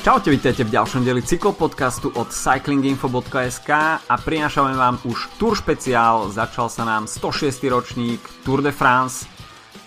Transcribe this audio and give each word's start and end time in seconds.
Čaute, 0.00 0.32
vítajte 0.32 0.64
v 0.64 0.72
ďalšom 0.72 1.04
deli 1.04 1.20
cyklopodcastu 1.20 2.16
od 2.16 2.32
cyclinginfo.sk 2.32 3.68
a 4.00 4.14
prinášame 4.16 4.72
vám 4.72 4.96
už 5.04 5.28
Tour 5.36 5.52
špeciál, 5.52 6.32
začal 6.32 6.72
sa 6.72 6.88
nám 6.88 7.04
106. 7.04 7.60
ročník 7.68 8.16
Tour 8.40 8.64
de 8.64 8.72
France. 8.72 9.28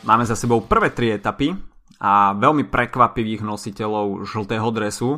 Máme 0.05 0.21
za 0.21 0.37
sebou 0.37 0.61
prvé 0.61 0.93
tri 0.93 1.17
etapy 1.17 1.57
a 1.97 2.37
veľmi 2.37 2.69
prekvapivých 2.69 3.41
nositeľov 3.41 4.29
žltého 4.29 4.69
dresu. 4.69 5.17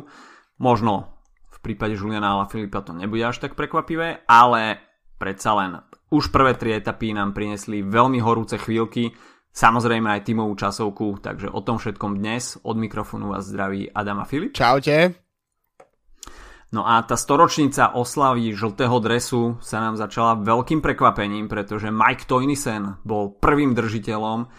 Možno 0.56 1.12
v 1.52 1.58
prípade 1.60 1.92
Juliana 1.92 2.32
Alaphilippa 2.32 2.80
to 2.80 2.96
nebude 2.96 3.20
až 3.20 3.36
tak 3.36 3.52
prekvapivé, 3.52 4.24
ale 4.24 4.80
predsa 5.20 5.60
len 5.60 5.76
už 6.08 6.32
prvé 6.32 6.56
tri 6.56 6.72
etapy 6.72 7.12
nám 7.12 7.36
prinesli 7.36 7.84
veľmi 7.84 8.16
horúce 8.24 8.56
chvíľky, 8.56 9.12
samozrejme 9.56 10.12
aj 10.12 10.28
tímovú 10.28 10.52
časovku, 10.52 11.24
takže 11.24 11.48
o 11.48 11.64
tom 11.64 11.80
všetkom 11.80 12.20
dnes 12.20 12.60
od 12.60 12.76
mikrofónu 12.76 13.32
vás 13.32 13.48
zdraví 13.48 13.88
Adam 13.88 14.20
a 14.20 14.28
Filip. 14.28 14.52
Čaute. 14.52 15.16
No 16.76 16.84
a 16.84 17.00
tá 17.00 17.16
storočnica 17.16 17.96
oslavy 17.96 18.52
žltého 18.52 19.00
dresu 19.00 19.56
sa 19.64 19.80
nám 19.80 19.96
začala 19.96 20.36
veľkým 20.36 20.84
prekvapením, 20.84 21.48
pretože 21.48 21.88
Mike 21.88 22.28
Toynisen 22.28 23.00
bol 23.00 23.32
prvým 23.32 23.72
držiteľom 23.72 24.50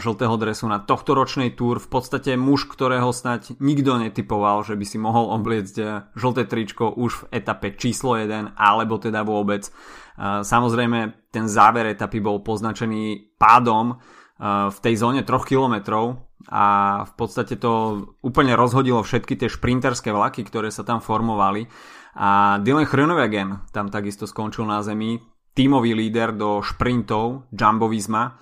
žltého 0.00 0.32
dresu 0.40 0.64
na 0.64 0.80
tohto 0.80 1.12
ročnej 1.12 1.52
túr. 1.52 1.76
V 1.76 1.88
podstate 1.92 2.40
muž, 2.40 2.64
ktorého 2.64 3.12
snať 3.12 3.60
nikto 3.60 4.00
netypoval, 4.00 4.64
že 4.64 4.72
by 4.80 4.84
si 4.88 4.96
mohol 4.96 5.28
obliecť 5.36 5.76
e, 5.76 5.84
žlté 6.16 6.48
tričko 6.48 6.88
už 6.88 7.28
v 7.28 7.36
etape 7.36 7.76
číslo 7.76 8.16
1, 8.16 8.56
alebo 8.56 8.96
teda 8.96 9.20
vôbec. 9.28 9.68
Samozrejme, 10.18 11.30
ten 11.30 11.46
záver 11.46 11.94
etapy 11.94 12.18
bol 12.18 12.42
poznačený 12.42 13.36
pádom 13.38 13.94
v 14.38 14.78
tej 14.78 14.94
zóne 14.94 15.26
3 15.26 15.34
km 15.42 15.76
a 16.48 16.66
v 17.04 17.12
podstate 17.18 17.58
to 17.58 18.06
úplne 18.22 18.54
rozhodilo 18.54 19.02
všetky 19.02 19.34
tie 19.34 19.50
šprinterské 19.50 20.14
vlaky, 20.14 20.46
ktoré 20.46 20.70
sa 20.70 20.86
tam 20.86 21.02
formovali 21.02 21.66
a 22.18 22.58
Dylan 22.62 22.86
Chronowagen 22.86 23.70
tam 23.74 23.90
takisto 23.90 24.26
skončil 24.26 24.66
na 24.66 24.82
zemi, 24.82 25.22
tímový 25.54 25.94
líder 25.94 26.34
do 26.34 26.58
šprintov 26.62 27.50
Jumbo 27.54 27.86
Visma, 27.90 28.38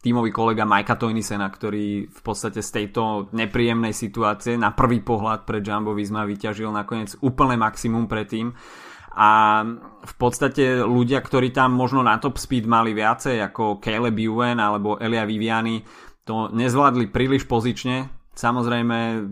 tímový 0.00 0.30
kolega 0.32 0.64
Majka 0.64 0.96
Toinisena, 0.96 1.48
ktorý 1.52 2.08
v 2.08 2.20
podstate 2.24 2.64
z 2.64 2.70
tejto 2.72 3.28
nepríjemnej 3.36 3.92
situácie 3.92 4.56
na 4.56 4.72
prvý 4.72 5.04
pohľad 5.04 5.44
pre 5.44 5.60
Jumbo 5.60 5.92
Visma 5.92 6.24
vyťažil 6.24 6.72
nakoniec 6.72 7.16
úplné 7.20 7.60
maximum 7.60 8.08
predtým. 8.08 8.52
tým 8.52 8.89
a 9.10 9.62
v 10.06 10.14
podstate 10.14 10.86
ľudia, 10.86 11.18
ktorí 11.18 11.50
tam 11.50 11.74
možno 11.74 12.06
na 12.06 12.22
top 12.22 12.38
speed 12.38 12.70
mali 12.70 12.94
viacej 12.94 13.42
ako 13.50 13.82
Caleb 13.82 14.14
Ewan 14.14 14.62
alebo 14.62 14.96
Elia 15.02 15.26
Viviani 15.26 15.82
to 16.22 16.46
nezvládli 16.54 17.10
príliš 17.10 17.50
pozične. 17.50 18.06
Samozrejme 18.38 19.26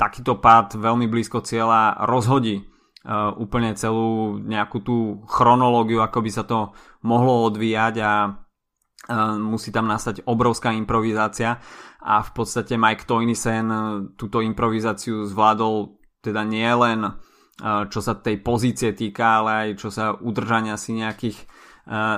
takýto 0.00 0.40
pád 0.40 0.80
veľmi 0.80 1.04
blízko 1.04 1.44
cieľa 1.44 2.08
rozhodí 2.08 2.64
uh, 2.64 3.36
úplne 3.36 3.76
celú 3.76 4.40
nejakú 4.40 4.80
tú 4.80 5.20
chronológiu 5.28 6.00
ako 6.00 6.18
by 6.24 6.30
sa 6.32 6.48
to 6.48 6.72
mohlo 7.04 7.44
odvíjať 7.52 7.94
a 8.00 8.12
uh, 8.24 9.36
musí 9.36 9.68
tam 9.68 9.84
nastať 9.84 10.24
obrovská 10.24 10.72
improvizácia. 10.72 11.60
A 12.00 12.24
v 12.24 12.30
podstate 12.32 12.80
Mike 12.80 13.04
Toynisen 13.04 13.68
túto 14.16 14.40
improvizáciu 14.40 15.28
zvládol 15.28 16.00
teda 16.24 16.40
nie 16.48 16.64
len 16.64 17.20
čo 17.62 18.00
sa 18.00 18.16
tej 18.16 18.40
pozície 18.40 18.96
týka, 18.96 19.44
ale 19.44 19.50
aj 19.52 19.68
čo 19.76 19.88
sa 19.92 20.16
udržania 20.16 20.80
si 20.80 20.96
nejakých 20.96 21.36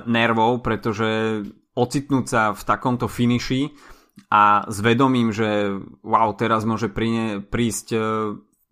nervov, 0.07 0.63
pretože 0.63 1.43
ocitnúť 1.73 2.25
sa 2.29 2.43
v 2.53 2.63
takomto 2.63 3.09
finiši 3.09 3.73
a 4.29 4.69
s 4.69 4.79
vedomím, 4.85 5.33
že 5.33 5.73
wow, 6.05 6.33
teraz 6.37 6.69
môže 6.69 6.93
prísť 6.93 7.87
e, 7.97 7.99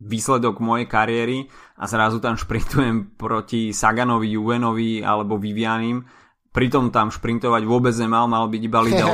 výsledok 0.00 0.60
mojej 0.60 0.86
kariéry 0.88 1.38
a 1.80 1.84
zrazu 1.88 2.20
tam 2.20 2.36
šprintujem 2.36 3.16
proti 3.16 3.72
Saganovi, 3.72 4.36
Juvenovi 4.36 5.00
alebo 5.00 5.41
Vivianim, 5.41 6.04
pritom 6.53 6.92
tam 6.92 7.09
šprintovať 7.09 7.62
vôbec 7.64 7.97
nemal, 7.97 8.28
mal 8.28 8.48
byť 8.53 8.62
iba 8.64 8.80
lead 8.84 9.00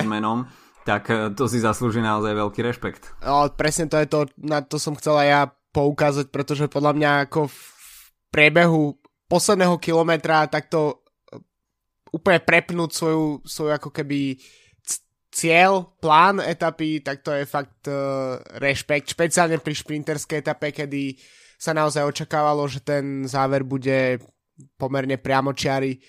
tak 0.86 1.10
e, 1.10 1.30
to 1.34 1.46
si 1.46 1.62
zaslúži 1.62 2.02
naozaj 2.02 2.34
veľký 2.34 2.60
rešpekt. 2.62 3.22
No, 3.22 3.46
presne 3.54 3.86
to 3.86 3.98
je 4.02 4.06
to, 4.10 4.20
na 4.38 4.62
to 4.62 4.82
som 4.82 4.98
chcela 4.98 5.22
ja 5.26 5.40
poukázať, 5.76 6.32
pretože 6.32 6.72
podľa 6.72 6.92
mňa 6.96 7.10
ako 7.28 7.52
v 7.52 7.60
priebehu 8.32 8.96
posledného 9.28 9.76
kilometra 9.76 10.48
takto 10.48 11.04
e, 11.28 11.36
úplne 12.16 12.40
prepnúť 12.40 12.90
svoju, 12.96 13.24
svoju 13.44 13.70
ako 13.76 13.92
keby 13.92 14.40
cieľ, 15.36 15.84
plán 16.00 16.40
etapy, 16.40 17.04
tak 17.04 17.20
to 17.20 17.28
je 17.28 17.44
fakt 17.44 17.84
uh, 17.92 18.40
rešpekt, 18.56 19.12
špeciálne 19.12 19.60
pri 19.60 19.76
šprinterskej 19.76 20.40
etape, 20.40 20.72
kedy 20.72 21.12
sa 21.60 21.76
naozaj 21.76 22.08
očakávalo, 22.08 22.64
že 22.64 22.80
ten 22.80 23.28
záver 23.28 23.60
bude 23.60 24.16
pomerne 24.80 25.20
priamočiary. 25.20 26.00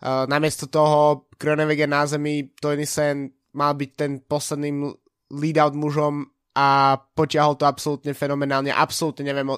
Uh, 0.00 0.24
namiesto 0.24 0.72
toho 0.72 1.28
Kronewegen 1.36 1.92
na 1.92 2.08
zemi, 2.08 2.48
Toynisen 2.56 3.28
mal 3.52 3.76
byť 3.76 3.90
ten 3.92 4.24
posledným 4.24 4.88
lead-out 5.36 5.76
mužom 5.76 6.24
a 6.56 6.96
potiahol 6.96 7.60
to 7.60 7.68
absolútne 7.68 8.16
fenomenálne. 8.16 8.72
Absolútne 8.72 9.28
neviem, 9.28 9.52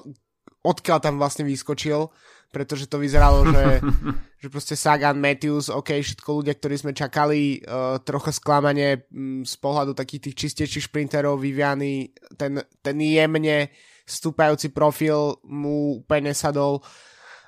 odkiaľ 0.67 0.99
tam 0.99 1.15
vlastne 1.15 1.47
vyskočil, 1.47 2.11
pretože 2.51 2.91
to 2.91 2.99
vyzeralo, 2.99 3.47
že, 3.47 3.79
že 4.43 4.47
proste 4.51 4.75
Sagan, 4.75 5.15
Matthews, 5.15 5.71
ok, 5.71 6.03
všetko 6.03 6.43
ľudia, 6.43 6.59
ktorí 6.59 6.75
sme 6.75 6.91
čakali, 6.91 7.63
uh, 7.63 8.03
trocha 8.03 8.35
sklamanie 8.35 9.07
um, 9.15 9.47
z 9.47 9.55
pohľadu 9.63 9.95
takých 9.95 10.29
tých 10.29 10.35
čistejších 10.45 10.91
šprinterov, 10.91 11.39
Viviany, 11.39 12.11
ten, 12.35 12.59
ten 12.83 12.97
jemne 12.99 13.71
stúpajúci 14.03 14.73
profil 14.75 15.39
mu 15.47 16.03
úplne 16.03 16.33
nesadol 16.33 16.81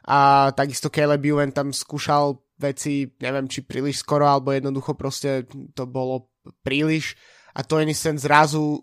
a 0.05 0.49
takisto 0.53 0.93
Caleb 0.93 1.25
Ewan 1.25 1.51
tam 1.51 1.73
skúšal 1.73 2.37
veci, 2.61 3.09
neviem, 3.17 3.49
či 3.49 3.65
príliš 3.65 4.05
skoro, 4.05 4.29
alebo 4.29 4.53
jednoducho 4.53 4.93
proste 4.93 5.49
to 5.73 5.89
bolo 5.89 6.29
príliš 6.61 7.17
a 7.57 7.65
to 7.65 7.81
je 7.81 7.89
sen 7.97 8.21
zrazu 8.21 8.79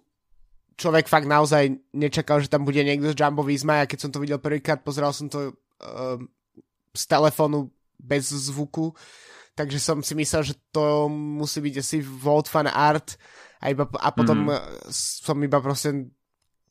človek 0.78 1.10
fakt 1.10 1.26
naozaj 1.26 1.74
nečakal, 1.90 2.38
že 2.38 2.46
tam 2.46 2.62
bude 2.62 2.78
niekto 2.78 3.10
z 3.10 3.18
Jumbo 3.18 3.42
Visma. 3.42 3.82
A 3.82 3.90
keď 3.90 4.06
som 4.06 4.10
to 4.14 4.22
videl 4.22 4.38
prvýkrát, 4.38 4.86
pozeral 4.86 5.10
som 5.10 5.26
to 5.26 5.52
uh, 5.82 6.16
z 6.94 7.02
telefónu 7.10 7.74
bez 7.98 8.30
zvuku, 8.30 8.94
takže 9.58 9.82
som 9.82 9.98
si 10.06 10.14
myslel, 10.14 10.46
že 10.46 10.54
to 10.70 11.10
musí 11.10 11.58
byť 11.58 11.74
asi 11.82 11.98
Volt 11.98 12.46
Fan 12.46 12.70
Art 12.70 13.18
a, 13.58 13.74
iba, 13.74 13.90
a 13.90 14.08
potom 14.14 14.46
mm. 14.46 14.86
som 14.94 15.34
iba 15.42 15.58
proste 15.58 16.14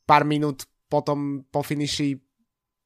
pár 0.08 0.24
minút 0.24 0.64
potom 0.88 1.44
po 1.52 1.60
finiši 1.60 2.16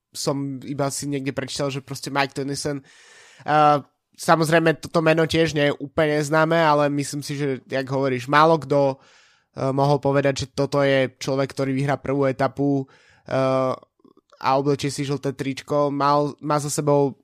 som 0.10 0.58
iba 0.66 0.90
si 0.90 1.06
niekde 1.06 1.38
prečítal, 1.38 1.70
že 1.70 1.86
proste 1.86 2.10
Mike 2.10 2.34
Tennyson 2.34 2.82
uh, 2.82 3.78
samozrejme 4.18 4.82
toto 4.82 5.06
meno 5.06 5.30
tiež 5.30 5.54
nie 5.54 5.70
je 5.70 5.78
úplne 5.78 6.18
známe, 6.18 6.58
ale 6.58 6.90
myslím 6.90 7.22
si, 7.22 7.38
že 7.38 7.62
jak 7.70 7.86
hovoríš, 7.86 8.26
málo 8.26 8.58
kto 8.58 8.98
uh, 8.98 8.98
uh, 8.98 9.21
mohol 9.56 10.00
povedať, 10.00 10.48
že 10.48 10.48
toto 10.56 10.80
je 10.80 11.12
človek, 11.20 11.52
ktorý 11.52 11.72
vyhrá 11.76 12.00
prvú 12.00 12.24
etapu 12.28 12.88
uh, 12.88 13.76
a 14.42 14.50
oblečie 14.56 14.88
si 14.88 15.04
žlté 15.04 15.36
tričko. 15.36 15.92
Mal, 15.92 16.34
má 16.40 16.58
za 16.58 16.72
sebou 16.72 17.20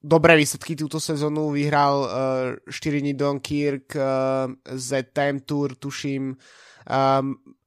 dobré 0.00 0.36
výsledky 0.36 0.76
túto 0.76 1.00
sezónu, 1.00 1.52
vyhral 1.52 1.94
uh, 2.04 2.72
4 2.72 3.00
dní 3.00 3.14
Kirk, 3.40 3.96
uh, 3.96 4.48
ZTM 4.64 5.44
Tour, 5.44 5.76
tuším, 5.76 6.36
um, 6.36 7.24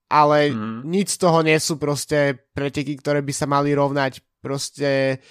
ale 0.09 0.38
mm. 0.50 0.81
nic 0.85 1.09
z 1.09 1.18
toho 1.18 1.41
nie 1.41 1.57
sú 1.57 1.78
proste 1.81 2.38
preteky, 2.53 2.97
ktoré 3.01 3.22
by 3.22 3.34
sa 3.34 3.45
mali 3.50 3.74
rovnať 3.74 4.22
proste 4.41 5.22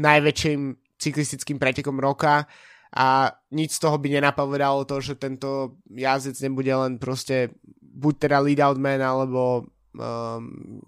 najväčším 0.00 0.60
cyklistickým 1.00 1.56
pretekom 1.56 1.96
roka 1.96 2.44
a 2.90 3.30
nic 3.54 3.70
z 3.70 3.80
toho 3.80 3.96
by 3.96 4.08
nenapovedalo 4.20 4.84
to, 4.84 5.00
že 5.00 5.14
tento 5.14 5.80
jazdec 5.86 6.36
nebude 6.42 6.72
len 6.74 6.92
proste 6.98 7.54
buď 7.90 8.14
teda 8.26 8.38
lead 8.38 8.60
out 8.62 8.78
man 8.78 9.02
alebo 9.02 9.66
um, 9.94 10.42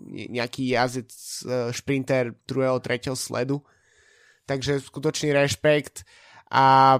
nejaký 0.06 0.74
jazdec 0.74 1.10
uh, 1.10 1.74
šprinter 1.74 2.34
druhého, 2.46 2.78
tretieho 2.78 3.18
sledu. 3.18 3.62
Takže 4.46 4.82
skutočný 4.82 5.34
rešpekt 5.34 6.06
a 6.50 6.98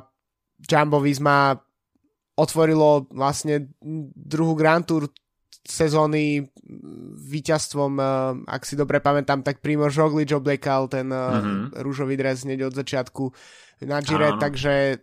Jumbo 0.62 1.02
Visma 1.02 1.58
otvorilo 2.38 3.10
vlastne 3.10 3.75
druhú 4.14 4.54
Grand 4.54 4.87
Tour 4.87 5.10
sezóny 5.62 6.43
víťazstvom, 7.22 7.93
uh, 7.98 8.06
ak 8.46 8.62
si 8.66 8.75
dobre 8.75 8.98
pamätám, 8.98 9.46
tak 9.46 9.62
Primož 9.62 9.94
Roglič 9.94 10.34
obliekal 10.34 10.90
ten 10.90 11.10
uh, 11.10 11.38
mm-hmm. 11.38 11.82
rúžový 11.82 12.19
dres 12.19 12.43
hneď 12.43 12.70
od 12.70 12.75
začiatku 12.75 13.25
na 13.87 13.98
Gire, 14.02 14.38
takže 14.38 15.02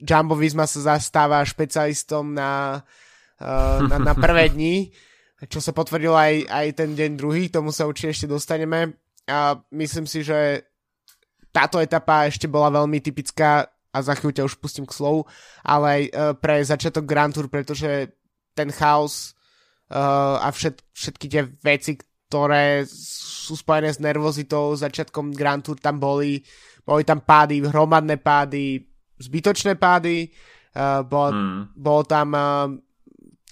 Jumbo 0.00 0.36
Visma 0.36 0.64
sa 0.64 0.96
zastáva 0.96 1.44
špecialistom 1.44 2.32
na 2.32 2.80
Eh, 2.80 2.84
na, 3.90 3.96
na 3.98 4.14
prvé 4.14 4.54
dni, 4.54 4.94
čo 5.50 5.58
sa 5.58 5.74
potvrdilo 5.74 6.14
aj, 6.14 6.46
aj 6.46 6.66
ten 6.78 6.94
deň 6.94 7.10
druhý, 7.18 7.50
tomu 7.50 7.74
sa 7.74 7.90
určite 7.90 8.14
ešte 8.14 8.30
dostaneme. 8.30 8.94
A 9.26 9.58
myslím 9.74 10.06
si, 10.06 10.22
že 10.22 10.66
táto 11.50 11.78
etapa 11.82 12.26
ešte 12.26 12.46
bola 12.46 12.70
veľmi 12.70 12.98
typická 13.02 13.66
a 13.92 13.98
za 14.00 14.16
chvíľu 14.16 14.32
ťa 14.40 14.46
už 14.48 14.56
pustím 14.56 14.88
k 14.88 14.96
slovu, 14.96 15.28
ale 15.60 15.86
aj 15.86 16.02
uh, 16.02 16.10
pre 16.32 16.64
začiatok 16.64 17.04
Grand 17.04 17.28
Tour, 17.28 17.52
pretože 17.52 18.08
ten 18.56 18.72
chaos 18.72 19.36
uh, 19.92 20.40
a 20.40 20.48
všet, 20.48 20.80
všetky 20.96 21.26
tie 21.28 21.42
veci, 21.60 22.00
ktoré 22.32 22.88
sú 22.88 23.52
spojené 23.52 23.92
s 23.92 24.00
nervozitou, 24.00 24.72
začiatkom 24.72 25.36
Grand 25.36 25.60
Tour 25.60 25.76
tam 25.76 26.00
boli, 26.00 26.40
boli 26.88 27.04
tam 27.04 27.20
pády, 27.20 27.60
hromadné 27.60 28.16
pády, 28.16 28.80
zbytočné 29.20 29.76
pády, 29.76 30.32
uh, 30.72 31.04
bol, 31.04 31.28
mm. 31.28 31.76
bol 31.76 32.00
tam 32.08 32.28
uh, 32.32 32.72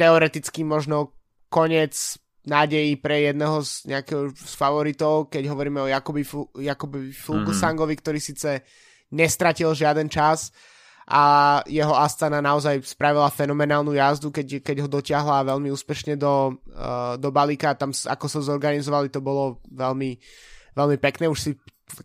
teoreticky 0.00 0.64
možno 0.64 1.12
koniec 1.52 2.17
nádejí 2.49 2.97
pre 3.05 3.29
jedného 3.29 3.61
z 3.61 3.85
nejakého 3.85 4.32
z 4.32 4.52
favoritov, 4.56 5.29
keď 5.29 5.52
hovoríme 5.52 5.85
o 5.85 5.93
Jakobi, 5.93 6.25
Jakobi 6.56 7.12
Fulgusangovi, 7.12 7.93
mm-hmm. 7.93 8.05
ktorý 8.08 8.17
síce 8.17 8.64
nestratil 9.12 9.76
žiaden 9.76 10.08
čas, 10.08 10.49
a 11.11 11.58
jeho 11.67 11.91
Astana 11.91 12.38
naozaj 12.38 12.87
spravila 12.87 13.26
fenomenálnu 13.35 13.99
jazdu, 13.99 14.31
keď, 14.31 14.62
keď 14.62 14.87
ho 14.87 14.88
dotiahla 14.88 15.43
veľmi 15.43 15.67
úspešne 15.75 16.14
do, 16.14 16.55
uh, 16.70 17.19
do 17.19 17.35
balíka. 17.35 17.75
Tam 17.75 17.91
ako 17.91 18.26
sa 18.31 18.38
zorganizovali, 18.46 19.11
to 19.11 19.19
bolo 19.19 19.58
veľmi, 19.75 20.14
veľmi 20.79 20.96
pekné. 21.03 21.26
Už 21.26 21.41
si 21.43 21.53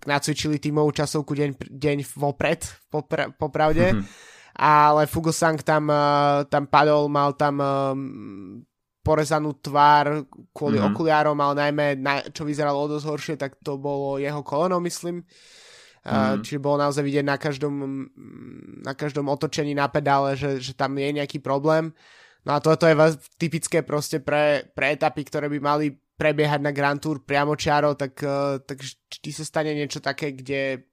nacvičili 0.09 0.57
tímovú 0.57 0.89
časovku 0.89 1.37
deň, 1.37 1.49
deň 1.69 1.97
vopred, 2.17 2.65
popra, 2.89 3.29
popravde. 3.29 3.93
Mm-hmm. 3.93 4.33
Ale 4.55 5.03
Fugosang 5.07 5.59
tam, 5.59 5.91
uh, 5.91 6.47
tam 6.47 6.65
padol, 6.71 7.11
mal 7.11 7.35
tam 7.35 7.55
uh, 7.59 7.91
porezanú 9.05 9.53
tvár 9.61 10.25
kvôli 10.49 10.81
mm-hmm. 10.81 10.95
okuliárom, 10.95 11.37
ale 11.37 11.69
najmä 11.69 11.85
na, 12.01 12.25
čo 12.25 12.41
vyzeralo 12.41 12.89
o 12.89 12.89
dosť 12.89 13.05
horšie, 13.05 13.35
tak 13.37 13.61
to 13.61 13.77
bolo 13.77 14.17
jeho 14.17 14.41
kolono, 14.41 14.81
myslím. 14.81 15.21
Mm. 16.05 16.45
Čiže 16.45 16.61
bolo 16.61 16.85
naozaj 16.85 17.01
vidieť 17.01 17.25
na 17.25 17.37
každom, 17.37 17.73
na 18.85 18.93
každom 18.93 19.25
otočení 19.25 19.73
na 19.73 19.89
pedále, 19.89 20.37
že, 20.37 20.61
že 20.61 20.77
tam 20.77 20.93
je 21.01 21.09
nejaký 21.17 21.41
problém. 21.41 21.97
No 22.45 22.53
a 22.53 22.61
toto 22.61 22.85
je 22.85 22.93
typické 23.41 23.81
proste 23.81 24.21
pre, 24.21 24.69
pre 24.77 24.93
etapy, 24.93 25.25
ktoré 25.25 25.49
by 25.49 25.57
mali 25.57 25.97
prebiehať 26.13 26.61
na 26.61 26.69
Grand 26.69 27.01
Tour 27.01 27.25
priamo 27.25 27.57
čiaro, 27.57 27.97
tak, 27.97 28.21
tak 28.69 28.77
vždy 28.85 29.29
sa 29.33 29.43
stane 29.43 29.73
niečo 29.73 29.97
také, 29.97 30.37
kde 30.37 30.85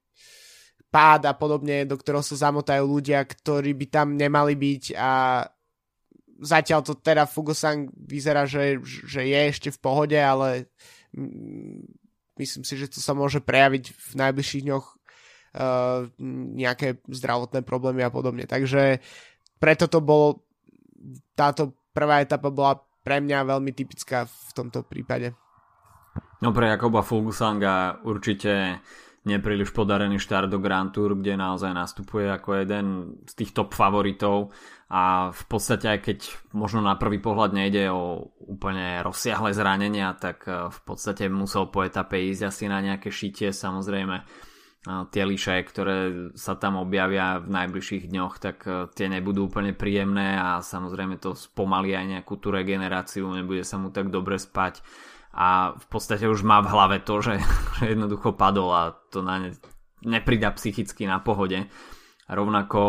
pád 0.91 1.31
a 1.31 1.35
podobne, 1.37 1.85
do 1.87 1.95
ktorého 1.95 2.25
sa 2.25 2.49
zamotajú 2.49 2.85
ľudia, 2.85 3.23
ktorí 3.23 3.77
by 3.77 3.87
tam 3.89 4.09
nemali 4.17 4.57
byť 4.59 4.85
a 4.99 5.45
zatiaľ 6.43 6.81
to 6.83 6.99
teda 6.99 7.25
Fugosang 7.31 7.89
vyzerá, 7.95 8.45
že, 8.45 8.83
že 8.83 9.23
je 9.23 9.41
ešte 9.47 9.71
v 9.71 9.79
pohode, 9.79 10.19
ale 10.19 10.67
myslím 12.37 12.65
si, 12.67 12.75
že 12.75 12.91
to 12.91 12.99
sa 12.99 13.15
môže 13.15 13.39
prejaviť 13.39 13.85
v 13.95 14.13
najbližších 14.19 14.65
dňoch 14.67 14.87
uh, 14.91 16.11
nejaké 16.59 16.99
zdravotné 17.07 17.63
problémy 17.63 18.03
a 18.03 18.11
podobne. 18.11 18.51
Takže 18.51 18.99
preto 19.63 19.87
to 19.87 20.03
bolo, 20.03 20.43
táto 21.39 21.79
prvá 21.95 22.27
etapa 22.27 22.51
bola 22.51 22.83
pre 23.07 23.23
mňa 23.23 23.47
veľmi 23.47 23.71
typická 23.71 24.27
v 24.27 24.51
tomto 24.55 24.83
prípade. 24.83 25.35
No 26.43 26.51
pre 26.51 26.75
Jakoba 26.75 27.07
Fulgusanga 27.07 28.03
určite 28.03 28.83
nepríliš 29.23 29.71
podarený 29.71 30.19
štart 30.19 30.51
do 30.51 30.59
Grand 30.59 30.91
Tour, 30.91 31.15
kde 31.15 31.39
naozaj 31.39 31.71
nastupuje 31.71 32.27
ako 32.27 32.49
jeden 32.59 32.87
z 33.27 33.33
tých 33.39 33.55
top 33.55 33.75
favoritov. 33.75 34.51
A 34.93 35.33
v 35.33 35.45
podstate 35.49 35.89
aj 35.89 36.01
keď 36.05 36.19
možno 36.53 36.85
na 36.85 37.01
prvý 37.01 37.17
pohľad 37.17 37.57
nejde 37.57 37.89
o 37.89 38.29
úplne 38.45 39.01
rozsiahle 39.01 39.57
zranenia, 39.57 40.13
tak 40.19 40.45
eh, 40.47 40.69
v 40.69 40.81
podstate 40.85 41.31
musel 41.33 41.73
po 41.73 41.87
etape 41.87 42.19
ísť 42.19 42.43
asi 42.51 42.65
na 42.69 42.83
nejaké 42.85 43.09
šitie. 43.09 43.55
Samozrejme 43.55 44.51
tie 44.83 45.23
liše, 45.23 45.63
ktoré 45.63 46.31
sa 46.35 46.59
tam 46.59 46.75
objavia 46.83 47.39
v 47.39 47.55
najbližších 47.55 48.11
dňoch, 48.11 48.35
tak 48.43 48.57
e, 48.67 48.91
tie 48.91 49.07
nebudú 49.07 49.47
úplne 49.47 49.79
príjemné 49.79 50.35
a 50.35 50.59
samozrejme 50.59 51.23
to 51.23 51.39
spomalí 51.39 51.95
aj 51.95 52.19
nejakú 52.19 52.35
tú 52.43 52.51
regeneráciu, 52.51 53.31
nebude 53.31 53.63
sa 53.63 53.79
mu 53.79 53.95
tak 53.95 54.11
dobre 54.11 54.43
spať 54.43 54.83
a 55.33 55.73
v 55.77 55.87
podstate 55.89 56.29
už 56.29 56.45
má 56.45 56.61
v 56.61 56.71
hlave 56.73 56.99
to, 57.01 57.25
že, 57.25 57.41
že 57.81 57.97
jednoducho 57.97 58.37
padol 58.37 58.71
a 58.73 58.83
to 59.13 59.25
na 59.25 59.41
ne, 59.41 59.51
nepridá 60.05 60.53
psychicky 60.53 61.09
na 61.09 61.21
pohode. 61.25 61.69
Rovnako 62.33 62.81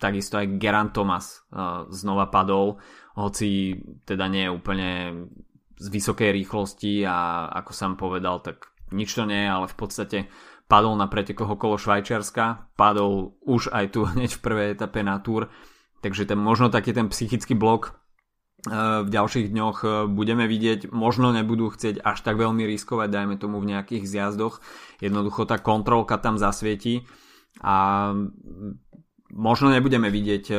takisto 0.00 0.38
aj 0.40 0.56
Geran 0.56 0.94
Thomas 0.94 1.44
uh, 1.50 1.88
znova 1.92 2.30
padol, 2.30 2.80
hoci 3.16 3.80
teda 4.04 4.28
nie 4.28 4.48
je 4.48 4.54
úplne 4.54 4.88
z 5.76 5.86
vysokej 5.92 6.32
rýchlosti 6.32 7.04
a 7.04 7.48
ako 7.52 7.72
som 7.72 8.00
povedal, 8.00 8.40
tak 8.40 8.72
nič 8.92 9.12
to 9.12 9.28
nie 9.28 9.44
je, 9.44 9.50
ale 9.50 9.66
v 9.68 9.76
podstate 9.76 10.18
padol 10.66 10.98
na 10.98 11.06
pretekoch 11.06 11.56
okolo 11.58 11.78
Švajčiarska, 11.78 12.74
padol 12.74 13.38
už 13.44 13.70
aj 13.72 13.92
tu 13.92 14.04
hneď 14.12 14.30
v 14.36 14.42
prvej 14.44 14.68
etape 14.76 15.00
na 15.04 15.20
túr, 15.20 15.48
takže 16.00 16.28
ten, 16.28 16.38
možno 16.38 16.72
taký 16.72 16.92
ten 16.96 17.08
psychický 17.08 17.54
blok 17.56 17.92
e, 17.92 18.05
v 18.66 19.08
ďalších 19.08 19.54
dňoch 19.54 19.78
e, 19.86 19.88
budeme 20.10 20.50
vidieť, 20.50 20.90
možno 20.90 21.30
nebudú 21.30 21.70
chcieť 21.70 22.02
až 22.02 22.18
tak 22.26 22.34
veľmi 22.34 22.66
riskovať, 22.66 23.08
dajme 23.14 23.36
tomu 23.38 23.62
v 23.62 23.70
nejakých 23.70 24.04
zjazdoch, 24.10 24.58
jednoducho 24.98 25.46
tá 25.46 25.62
kontrolka 25.62 26.18
tam 26.18 26.34
zasvieti 26.34 27.06
a 27.62 28.10
možno 29.30 29.70
nebudeme 29.70 30.10
vidieť 30.10 30.44
e, 30.50 30.54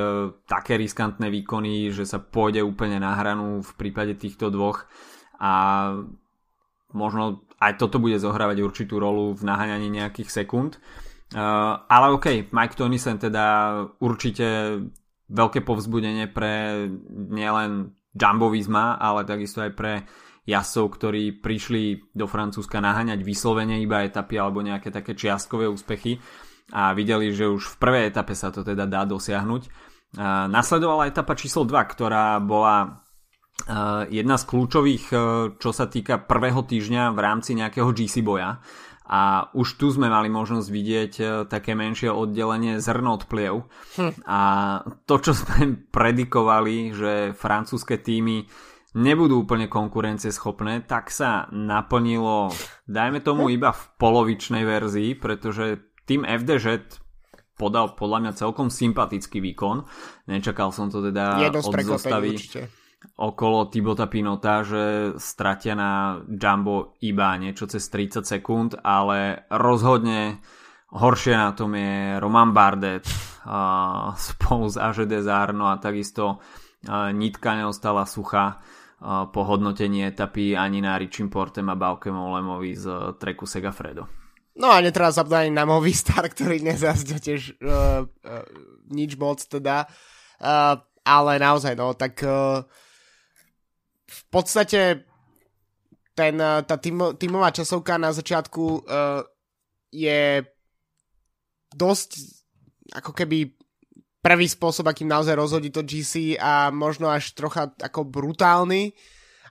také 0.47 0.79
riskantné 0.79 1.27
výkony, 1.27 1.91
že 1.91 2.07
sa 2.07 2.23
pôjde 2.23 2.63
úplne 2.63 3.03
na 3.03 3.11
hranu 3.19 3.59
v 3.59 3.71
prípade 3.75 4.15
týchto 4.15 4.55
dvoch 4.55 4.87
a 5.35 5.91
možno 6.95 7.43
aj 7.59 7.75
toto 7.75 7.99
bude 7.99 8.15
zohrávať 8.23 8.63
určitú 8.63 9.03
rolu 9.03 9.35
v 9.35 9.43
naháňaní 9.43 9.91
nejakých 9.91 10.31
sekúnd. 10.31 10.79
Ale 11.35 12.15
OK, 12.15 12.47
Mike 12.55 12.79
Tonisen 12.79 13.19
teda 13.19 13.75
určite 13.99 14.79
veľké 15.27 15.59
povzbudenie 15.67 16.31
pre 16.31 16.87
nielen 17.11 17.96
Jumbo 18.17 18.49
Visma, 18.49 18.97
ale 18.97 19.23
takisto 19.23 19.61
aj 19.61 19.71
pre 19.77 19.93
jasov, 20.43 20.97
ktorí 20.97 21.37
prišli 21.37 22.11
do 22.15 22.25
Francúzska 22.25 22.81
naháňať 22.81 23.21
vyslovene 23.21 23.77
iba 23.77 24.01
etapy 24.01 24.41
alebo 24.41 24.65
nejaké 24.65 24.89
také 24.89 25.13
čiastkové 25.13 25.69
úspechy 25.69 26.17
a 26.73 26.91
videli, 26.91 27.31
že 27.31 27.47
už 27.47 27.77
v 27.77 27.79
prvej 27.79 28.03
etape 28.11 28.35
sa 28.35 28.51
to 28.51 28.63
teda 28.63 28.89
dá 28.89 29.07
dosiahnuť. 29.07 29.69
Nasledovala 30.47 31.11
etapa 31.11 31.35
číslo 31.35 31.67
2, 31.67 31.93
ktorá 31.93 32.39
bola 32.39 33.03
jedna 34.07 34.37
z 34.37 34.43
kľúčových, 34.47 35.05
eh, 35.11 35.19
čo 35.57 35.71
sa 35.73 35.89
týka 35.89 36.21
prvého 36.21 36.61
týždňa 36.63 37.11
v 37.11 37.19
rámci 37.19 37.57
nejakého 37.57 37.89
GC 37.89 38.21
boja. 38.21 38.61
A 39.07 39.47
už 39.55 39.79
tu 39.79 39.87
sme 39.87 40.11
mali 40.11 40.27
možnosť 40.27 40.67
vidieť 40.67 41.13
eh, 41.19 41.27
také 41.47 41.73
menšie 41.73 42.11
oddelenie 42.11 42.83
zrno 42.83 43.15
od 43.15 43.23
pliev. 43.25 43.65
Hm. 43.95 44.13
A 44.27 44.39
to, 45.07 45.15
čo 45.23 45.31
sme 45.31 45.79
predikovali, 45.95 46.91
že 46.91 47.13
francúzske 47.31 47.97
týmy 47.97 48.43
nebudú 48.97 49.47
úplne 49.47 49.71
konkurencieschopné, 49.71 50.83
tak 50.89 51.13
sa 51.13 51.47
naplnilo, 51.51 52.51
dajme 52.87 53.23
tomu 53.23 53.47
iba 53.55 53.71
v 53.71 53.83
polovičnej 53.95 54.63
verzii, 54.67 55.15
pretože 55.15 55.79
tým 56.07 56.23
FDŽ 56.23 56.99
podal 57.57 57.97
podľa 57.97 58.19
mňa 58.21 58.31
celkom 58.37 58.69
sympatický 58.69 59.41
výkon. 59.41 59.81
Nečakal 60.29 60.69
som 60.69 60.93
to 60.93 61.01
teda 61.01 61.41
od 61.57 61.73
zostavy. 61.81 62.37
Určite 62.37 62.76
okolo 63.17 63.69
Tibota 63.69 64.05
Pinota, 64.09 64.61
že 64.65 65.13
stratia 65.17 65.73
na 65.77 66.21
Jumbo 66.25 66.97
iba 67.01 67.37
niečo 67.37 67.69
cez 67.69 67.85
30 67.89 68.25
sekúnd, 68.25 68.77
ale 68.81 69.45
rozhodne 69.53 70.41
horšie 70.93 71.35
na 71.35 71.51
tom 71.51 71.75
je 71.75 72.17
Roman 72.21 72.53
Bardet 72.53 73.05
uh, 73.05 74.13
spolu 74.29 74.69
s 74.69 74.77
Aže 74.79 75.05
Desarno 75.05 75.67
a 75.67 75.81
takisto 75.81 76.39
uh, 76.39 77.11
nitka 77.11 77.57
neostala 77.57 78.07
suchá 78.07 78.57
uh, 78.57 79.27
po 79.29 79.43
hodnotení 79.43 80.07
etapy 80.07 80.55
ani 80.55 80.81
na 80.81 80.95
Richim 80.97 81.29
Portem 81.29 81.67
a 81.69 81.75
Bauke 81.75 82.09
Molemovi 82.09 82.73
z 82.73 82.85
uh, 82.87 83.13
treku 83.19 83.45
Segafredo. 83.45 84.07
No 84.57 84.73
a 84.73 84.81
netreba 84.81 85.13
zabúdať 85.13 85.53
na 85.53 85.69
Movistar, 85.69 86.25
ktorý 86.33 86.65
nezazde 86.65 87.21
tiež 87.21 87.61
uh, 87.61 88.09
uh, 88.09 88.45
nič 88.89 89.13
moc 89.21 89.37
teda. 89.45 89.85
Uh, 90.41 90.81
ale 91.07 91.39
naozaj, 91.39 91.77
no, 91.77 91.93
tak 91.93 92.19
uh, 92.25 92.65
v 94.07 94.21
podstate 94.31 95.03
ten, 96.17 96.35
eh, 96.41 96.61
tá 96.65 96.75
tým, 96.81 97.13
tímová 97.13 97.53
časovka 97.53 98.01
na 98.01 98.09
začiatku 98.09 98.63
uh, 98.65 99.21
je 99.93 100.41
dosť 101.77 102.09
ako 102.97 103.11
keby 103.13 103.53
prvý 104.25 104.47
spôsob, 104.49 104.89
akým 104.89 105.05
naozaj 105.05 105.37
rozhodí 105.37 105.69
to 105.69 105.85
GC 105.85 106.41
a 106.41 106.73
možno 106.73 107.11
až 107.11 107.37
trocha 107.37 107.69
ako 107.77 108.07
brutálny, 108.07 108.97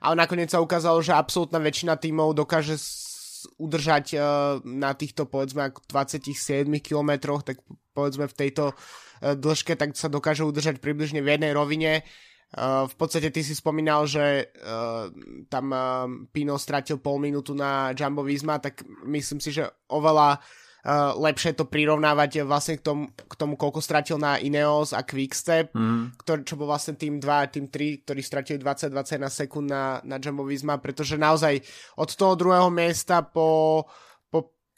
ale 0.03 0.15
nakoniec 0.19 0.51
sa 0.51 0.59
ukázalo, 0.59 0.99
že 0.99 1.15
absolútna 1.15 1.57
väčšina 1.63 1.95
tímov 1.95 2.35
dokáže 2.35 2.75
udržať 3.55 4.05
uh, 4.17 4.21
na 4.67 4.91
týchto 4.91 5.23
povedzme 5.23 5.71
27 5.87 6.67
kilometroch, 6.83 7.47
tak 7.47 7.63
povedzme 7.95 8.27
v 8.27 8.35
tejto 8.35 8.75
uh, 8.75 9.37
dĺžke, 9.39 9.79
tak 9.79 9.95
sa 9.95 10.11
dokáže 10.11 10.43
udržať 10.43 10.83
približne 10.83 11.23
v 11.23 11.31
jednej 11.31 11.55
rovine 11.55 12.03
v 12.55 12.95
podstate 12.95 13.27
ty 13.27 13.43
si 13.43 13.51
spomínal, 13.51 14.07
že 14.07 14.47
uh, 14.63 15.11
tam 15.51 15.65
uh, 15.75 16.07
Pino 16.31 16.55
stratil 16.55 16.95
pol 16.95 17.19
minútu 17.19 17.51
na 17.51 17.91
Jumbo 17.91 18.23
Visma, 18.23 18.55
tak 18.63 18.87
myslím 19.03 19.43
si, 19.43 19.51
že 19.51 19.67
oveľa 19.91 20.39
uh, 20.39 21.11
lepšie 21.19 21.59
to 21.59 21.67
prirovnávať 21.67 22.47
vlastne 22.47 22.79
k 22.79 22.87
tomu, 22.87 23.11
k 23.11 23.33
tomu, 23.35 23.59
koľko 23.59 23.83
stratil 23.83 24.15
na 24.15 24.39
Ineos 24.39 24.95
a 24.95 25.03
Quickstep, 25.03 25.75
mm. 25.75 26.23
ktorý, 26.23 26.41
čo 26.47 26.55
bol 26.55 26.71
vlastne 26.71 26.95
tým 26.95 27.19
2 27.19 27.51
tým 27.51 27.67
3, 27.67 28.07
ktorí 28.07 28.21
stratili 28.23 28.63
20-21 28.63 29.27
sekúnd 29.27 29.67
na, 29.67 29.99
na 30.07 30.15
Jumbo 30.15 30.47
Visma, 30.47 30.79
pretože 30.79 31.19
naozaj 31.19 31.59
od 31.99 32.09
toho 32.15 32.39
druhého 32.39 32.71
miesta 32.71 33.27
po 33.27 33.83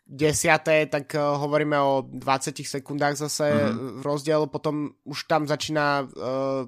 desiaté, 0.10 0.90
tak 0.90 1.14
uh, 1.14 1.38
hovoríme 1.38 1.78
o 1.78 2.02
20 2.02 2.66
sekundách 2.66 3.14
zase 3.30 3.46
mm-hmm. 3.46 4.02
rozdiel, 4.02 4.50
potom 4.50 4.98
už 5.06 5.30
tam 5.30 5.46
začína 5.46 6.10
uh, 6.10 6.66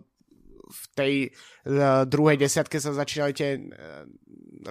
v 0.71 0.83
tej 0.95 1.13
uh, 1.27 2.07
druhej 2.07 2.39
desiatke 2.39 2.79
sa 2.79 2.95
začínali 2.95 3.35
tie 3.35 3.59
uh, 3.59 4.07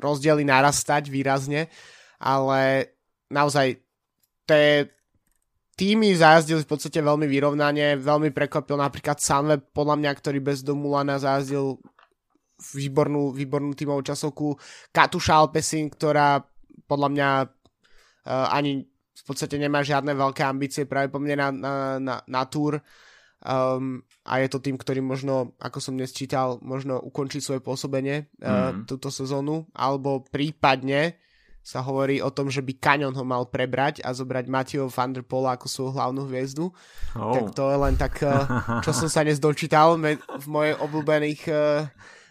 rozdiely 0.01 0.43
narastať 0.49 1.13
výrazne, 1.13 1.69
ale 2.17 2.93
naozaj 3.29 3.79
tie 4.49 4.89
týmy 5.77 6.13
zajazdili 6.13 6.65
v 6.65 6.71
podstate 6.71 7.01
veľmi 7.01 7.25
vyrovnane, 7.25 8.01
veľmi 8.01 8.33
prekvapil 8.33 8.77
napríklad 8.77 9.21
Sunweb, 9.21 9.73
podľa 9.73 9.97
mňa, 9.97 10.11
ktorý 10.13 10.39
bez 10.41 10.61
Domulana 10.61 11.17
zajazdil 11.17 11.81
výbornú, 12.61 13.33
výbornú 13.33 13.73
tímovú 13.73 14.05
časovku, 14.05 14.61
Katuša 14.93 15.41
Alpesin, 15.41 15.89
ktorá 15.89 16.45
podľa 16.85 17.09
mňa 17.13 17.29
uh, 17.45 18.49
ani 18.53 18.85
v 19.21 19.23
podstate 19.25 19.61
nemá 19.61 19.85
žiadne 19.85 20.17
veľké 20.17 20.43
ambície 20.45 20.89
práve 20.89 21.13
po 21.13 21.21
mne 21.21 21.37
na, 21.37 21.49
na, 21.53 21.73
na, 22.01 22.15
na 22.25 22.43
túr 22.49 22.81
um, 23.45 24.05
a 24.25 24.33
je 24.41 24.49
to 24.49 24.59
tým, 24.61 24.77
ktorý 24.77 25.01
možno, 25.01 25.57
ako 25.61 25.79
som 25.81 25.97
dnes 25.97 26.13
čítal, 26.13 26.61
možno 26.61 27.01
ukončí 27.01 27.41
svoje 27.41 27.61
pôsobenie 27.65 28.29
uh, 28.41 28.73
mm. 28.73 28.89
túto 28.89 29.09
sezónu, 29.09 29.69
alebo 29.73 30.25
prípadne 30.29 31.17
sa 31.61 31.85
hovorí 31.85 32.25
o 32.25 32.33
tom, 32.33 32.49
že 32.49 32.65
by 32.65 32.73
Canyon 32.81 33.13
ho 33.13 33.25
mal 33.25 33.45
prebrať 33.53 34.01
a 34.01 34.17
zobrať 34.17 34.49
Matthew 34.49 34.89
van 34.89 35.13
der 35.13 35.25
Pola 35.25 35.61
ako 35.61 35.69
svoju 35.69 35.91
hlavnú 35.93 36.25
hviezdu. 36.33 36.73
Oh. 37.13 37.37
Tak 37.37 37.53
to 37.53 37.69
je 37.69 37.77
len 37.77 37.95
tak, 38.01 38.17
uh, 38.25 38.81
čo 38.81 38.97
som 38.97 39.13
sa 39.13 39.21
dnes 39.21 39.37
dočítal 39.37 40.01
v 40.01 40.47
mojich 40.49 40.77
obľúbených 40.81 41.43
uh, 41.53 41.85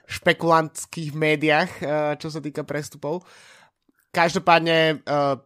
špekulantských 0.10 1.14
médiách, 1.14 1.72
uh, 1.86 2.18
čo 2.18 2.34
sa 2.34 2.42
týka 2.42 2.66
prestupov. 2.66 3.22
Každopádne 4.10 5.06
uh, 5.06 5.38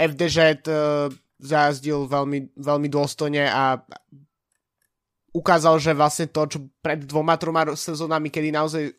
FDŽ 0.00 0.64
uh, 0.64 1.12
zajazdil 1.42 2.08
veľmi, 2.08 2.56
veľmi 2.56 2.88
dôstojne 2.88 3.44
a 3.44 3.82
ukázal, 5.32 5.80
že 5.80 5.96
vlastne 5.96 6.28
to, 6.28 6.44
čo 6.44 6.58
pred 6.84 7.08
dvoma, 7.08 7.40
troma 7.40 7.72
sezónami, 7.72 8.28
kedy 8.28 8.52
naozaj 8.52 8.92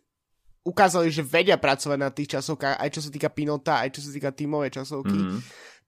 ukázali, 0.65 1.11
že 1.13 1.21
vedia 1.21 1.59
pracovať 1.59 1.99
na 1.99 2.09
tých 2.09 2.39
časovkách, 2.39 2.79
aj 2.79 2.89
čo 2.89 3.01
sa 3.05 3.09
týka 3.13 3.29
Pinota, 3.29 3.83
aj 3.83 3.99
čo 3.99 4.01
sa 4.01 4.09
týka 4.09 4.31
tímovej 4.33 4.81
časovky, 4.81 5.13
mm-hmm. 5.13 5.39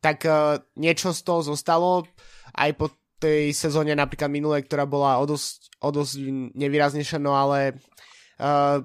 tak 0.03 0.27
uh, 0.27 0.59
niečo 0.77 1.15
z 1.15 1.21
toho 1.23 1.41
zostalo 1.41 2.05
aj 2.53 2.71
po 2.75 2.91
tej 3.17 3.55
sezóne 3.55 3.95
napríklad 3.95 4.27
minulej, 4.27 4.67
ktorá 4.67 4.83
bola 4.83 5.17
o 5.17 5.25
dosť, 5.25 5.79
o 5.79 5.89
dosť 5.89 6.13
nevýraznejšia, 6.53 7.17
no 7.23 7.33
ale 7.33 7.79
uh, 8.43 8.83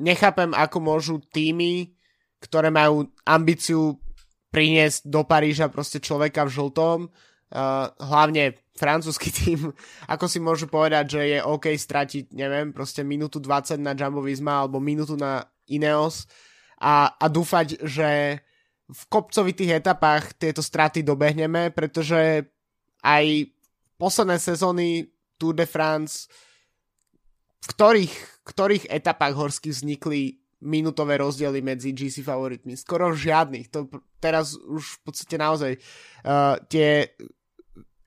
nechápem, 0.00 0.56
ako 0.56 0.78
môžu 0.80 1.14
týmy, 1.30 1.92
ktoré 2.40 2.72
majú 2.72 3.06
ambíciu 3.28 4.00
priniesť 4.48 5.06
do 5.06 5.22
Paríža 5.22 5.68
proste 5.68 6.00
človeka 6.00 6.48
v 6.48 6.54
žltom, 6.56 6.98
uh, 7.06 7.92
hlavne 8.00 8.56
francúzsky 8.76 9.28
tým, 9.44 9.70
ako 10.08 10.24
si 10.28 10.38
môžu 10.40 10.66
povedať, 10.68 11.18
že 11.18 11.22
je 11.36 11.38
OK 11.44 11.72
stratiť, 11.72 12.32
neviem, 12.32 12.72
proste 12.72 13.04
minútu 13.04 13.38
20 13.38 13.78
na 13.80 13.92
Jumbo 13.92 14.24
Visma 14.24 14.64
alebo 14.64 14.80
minútu 14.80 15.16
na 15.16 15.44
Ineos 15.68 16.26
a, 16.80 17.14
a 17.14 17.26
dúfať, 17.30 17.84
že 17.86 18.40
v 18.92 19.02
kopcovitých 19.08 19.80
etapách 19.80 20.36
tieto 20.36 20.60
straty 20.60 21.00
dobehneme, 21.00 21.72
pretože 21.72 22.44
aj 23.00 23.48
posledné 23.96 24.36
sezóny 24.36 25.08
Tour 25.40 25.56
de 25.56 25.64
France 25.64 26.28
v 27.62 27.66
ktorých, 27.70 28.14
ktorých 28.42 28.84
etapách 28.90 29.34
horských 29.38 29.70
vznikli 29.70 30.42
minutové 30.62 31.18
rozdiely 31.18 31.62
medzi 31.62 31.94
GC 31.94 32.22
favoritmi. 32.22 32.74
Skoro 32.74 33.14
žiadnych. 33.14 33.70
To 33.70 33.86
teraz 34.18 34.54
už 34.58 34.82
v 34.82 35.00
podstate 35.02 35.36
naozaj 35.38 35.72
uh, 35.78 36.58
tie 36.70 37.14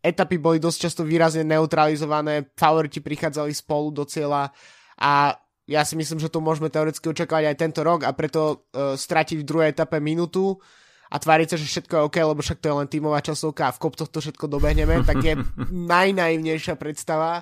etapy 0.05 0.37
boli 0.37 0.61
dosť 0.61 0.77
často 0.77 1.01
výrazne 1.01 1.41
neutralizované, 1.41 2.53
favoriti 2.53 3.01
prichádzali 3.01 3.49
spolu 3.49 3.89
do 3.89 4.03
cieľa 4.05 4.53
a 5.01 5.33
ja 5.65 5.81
si 5.81 5.97
myslím, 5.97 6.21
že 6.21 6.29
to 6.29 6.45
môžeme 6.45 6.69
teoreticky 6.69 7.09
očakávať 7.09 7.45
aj 7.49 7.57
tento 7.57 7.81
rok 7.81 8.05
a 8.05 8.13
preto 8.13 8.69
uh, 8.69 8.93
stratiť 8.93 9.41
v 9.41 9.47
druhej 9.47 9.73
etape 9.73 9.97
minútu 9.97 10.61
a 11.09 11.17
tváriť 11.17 11.47
sa, 11.53 11.57
že 11.57 11.65
všetko 11.65 11.93
je 11.97 12.05
OK, 12.05 12.17
lebo 12.21 12.41
však 12.41 12.61
to 12.61 12.69
je 12.69 12.77
len 12.77 12.87
tímová 12.89 13.19
časovka 13.25 13.69
a 13.69 13.73
v 13.73 13.81
kopcoch 13.81 14.09
to 14.13 14.21
všetko 14.21 14.45
dobehneme, 14.45 15.01
tak 15.01 15.17
je 15.25 15.33
najnaivnejšia 15.93 16.77
predstava 16.77 17.41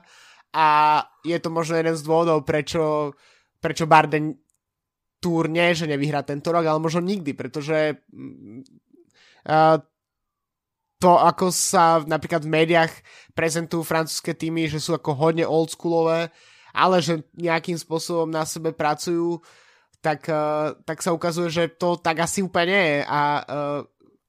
a 0.55 0.67
je 1.27 1.35
to 1.35 1.51
možno 1.51 1.75
jeden 1.75 1.99
z 1.99 2.05
dôvodov, 2.07 2.47
prečo, 2.47 3.11
prečo 3.59 3.91
Barden 3.91 4.39
Tour 5.19 5.51
nie, 5.51 5.75
že 5.75 5.87
nevyhrá 5.87 6.23
tento 6.23 6.51
rok, 6.51 6.63
ale 6.63 6.79
možno 6.79 7.03
nikdy, 7.03 7.35
pretože 7.35 8.07
uh, 9.51 9.77
to, 11.03 11.19
ako 11.19 11.51
sa 11.51 11.99
napríklad 12.07 12.47
v 12.47 12.53
médiách 12.63 12.93
prezentujú 13.35 13.83
francúzske 13.83 14.31
týmy, 14.31 14.71
že 14.71 14.79
sú 14.79 14.95
ako 14.95 15.11
hodne 15.19 15.43
oldschoolové, 15.43 16.31
ale 16.71 17.03
že 17.03 17.27
nejakým 17.35 17.75
spôsobom 17.75 18.31
na 18.31 18.47
sebe 18.47 18.71
pracujú, 18.71 19.43
tak, 19.99 20.23
uh, 20.31 20.79
tak 20.87 21.03
sa 21.03 21.11
ukazuje, 21.11 21.51
že 21.51 21.63
to 21.75 21.99
tak 21.99 22.23
asi 22.23 22.39
úplne 22.39 22.71
nie 22.71 22.83
je. 22.87 22.99
A 23.03 23.19
uh, 23.43 23.79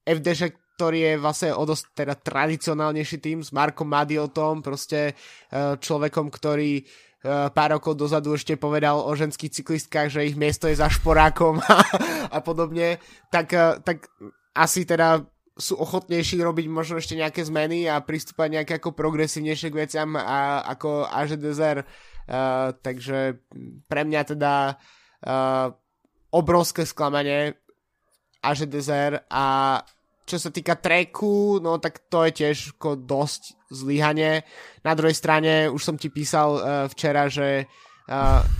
FDŽ, 0.02 0.40
ktorý 0.75 0.99
je 0.99 1.14
vlastne 1.23 1.50
o 1.54 1.62
teda 1.95 2.19
tradicionálnejší 2.19 3.23
tým 3.23 3.38
s 3.47 3.54
Markom 3.54 3.87
Madiotom, 3.87 4.59
proste 4.59 5.14
uh, 5.14 5.78
človekom, 5.78 6.26
ktorý 6.26 6.83
Eh, 7.25 7.49
pár 7.57 7.73
rokov 7.73 7.97
dozadu 7.97 8.37
ešte 8.37 8.52
povedal 8.61 9.00
o 9.00 9.09
ženských 9.16 9.49
cyklistkách, 9.49 10.12
že 10.12 10.28
ich 10.28 10.37
miesto 10.37 10.69
je 10.69 10.76
za 10.76 10.93
šporákom 10.93 11.57
a, 11.57 11.81
a 12.37 12.38
podobne, 12.45 13.00
tak, 13.33 13.49
eh, 13.57 13.81
tak 13.81 14.12
asi 14.52 14.85
teda 14.85 15.25
sú 15.54 15.78
ochotnejší 15.78 16.42
robiť 16.42 16.66
možno 16.66 16.99
ešte 16.99 17.14
nejaké 17.14 17.46
zmeny 17.46 17.87
a 17.87 18.02
pristúpať 18.02 18.58
nejaké 18.58 18.73
ako 18.82 18.90
progresívnejšie 18.90 19.70
k 19.70 19.78
veciam 19.87 20.18
a, 20.18 20.66
ako 20.66 21.06
AG 21.06 21.38
Desert. 21.38 21.87
Uh, 22.25 22.73
takže 22.80 23.38
pre 23.87 24.02
mňa 24.02 24.23
teda 24.34 24.75
uh, 24.75 25.68
obrovské 26.34 26.82
sklamanie 26.82 27.54
AG 28.42 28.66
Desert 28.66 29.28
a 29.30 29.78
čo 30.25 30.40
sa 30.40 30.49
týka 30.49 30.80
tracku, 30.80 31.61
no 31.61 31.76
tak 31.76 32.08
to 32.08 32.25
je 32.25 32.32
tiež 32.32 32.80
ako 32.80 32.96
dosť 32.96 33.68
zlyhanie. 33.68 34.40
Na 34.80 34.96
druhej 34.96 35.12
strane, 35.12 35.68
už 35.68 35.84
som 35.84 35.96
ti 36.00 36.08
písal 36.08 36.50
uh, 36.56 36.62
včera, 36.88 37.28
že 37.28 37.68
uh, 37.68 37.93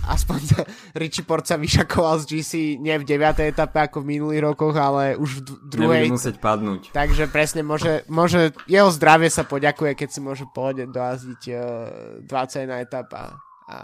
aspoň 0.09 0.65
Richie 1.01 1.21
Port 1.21 1.45
sa 1.45 1.61
vyšakoval 1.61 2.25
z 2.25 2.25
GC 2.33 2.51
nie 2.81 2.97
v 2.97 3.05
9. 3.05 3.45
etape 3.45 3.77
ako 3.77 4.01
v 4.01 4.17
minulých 4.17 4.41
rokoch, 4.41 4.73
ale 4.73 5.13
už 5.13 5.29
v 5.37 5.41
druhej. 5.69 6.09
Nebude 6.09 6.17
musieť 6.17 6.35
padnúť. 6.41 6.89
Takže 6.89 7.29
presne 7.29 7.61
môže, 7.61 8.01
môže 8.09 8.57
jeho 8.65 8.89
zdravie 8.89 9.29
sa 9.29 9.45
poďakuje, 9.45 9.93
keď 9.93 10.09
si 10.09 10.19
môže 10.21 10.49
pohode 10.49 10.89
dojazdiť 10.89 11.41
uh, 11.53 12.25
21 12.25 12.89
etapa 12.89 13.37
a 13.69 13.77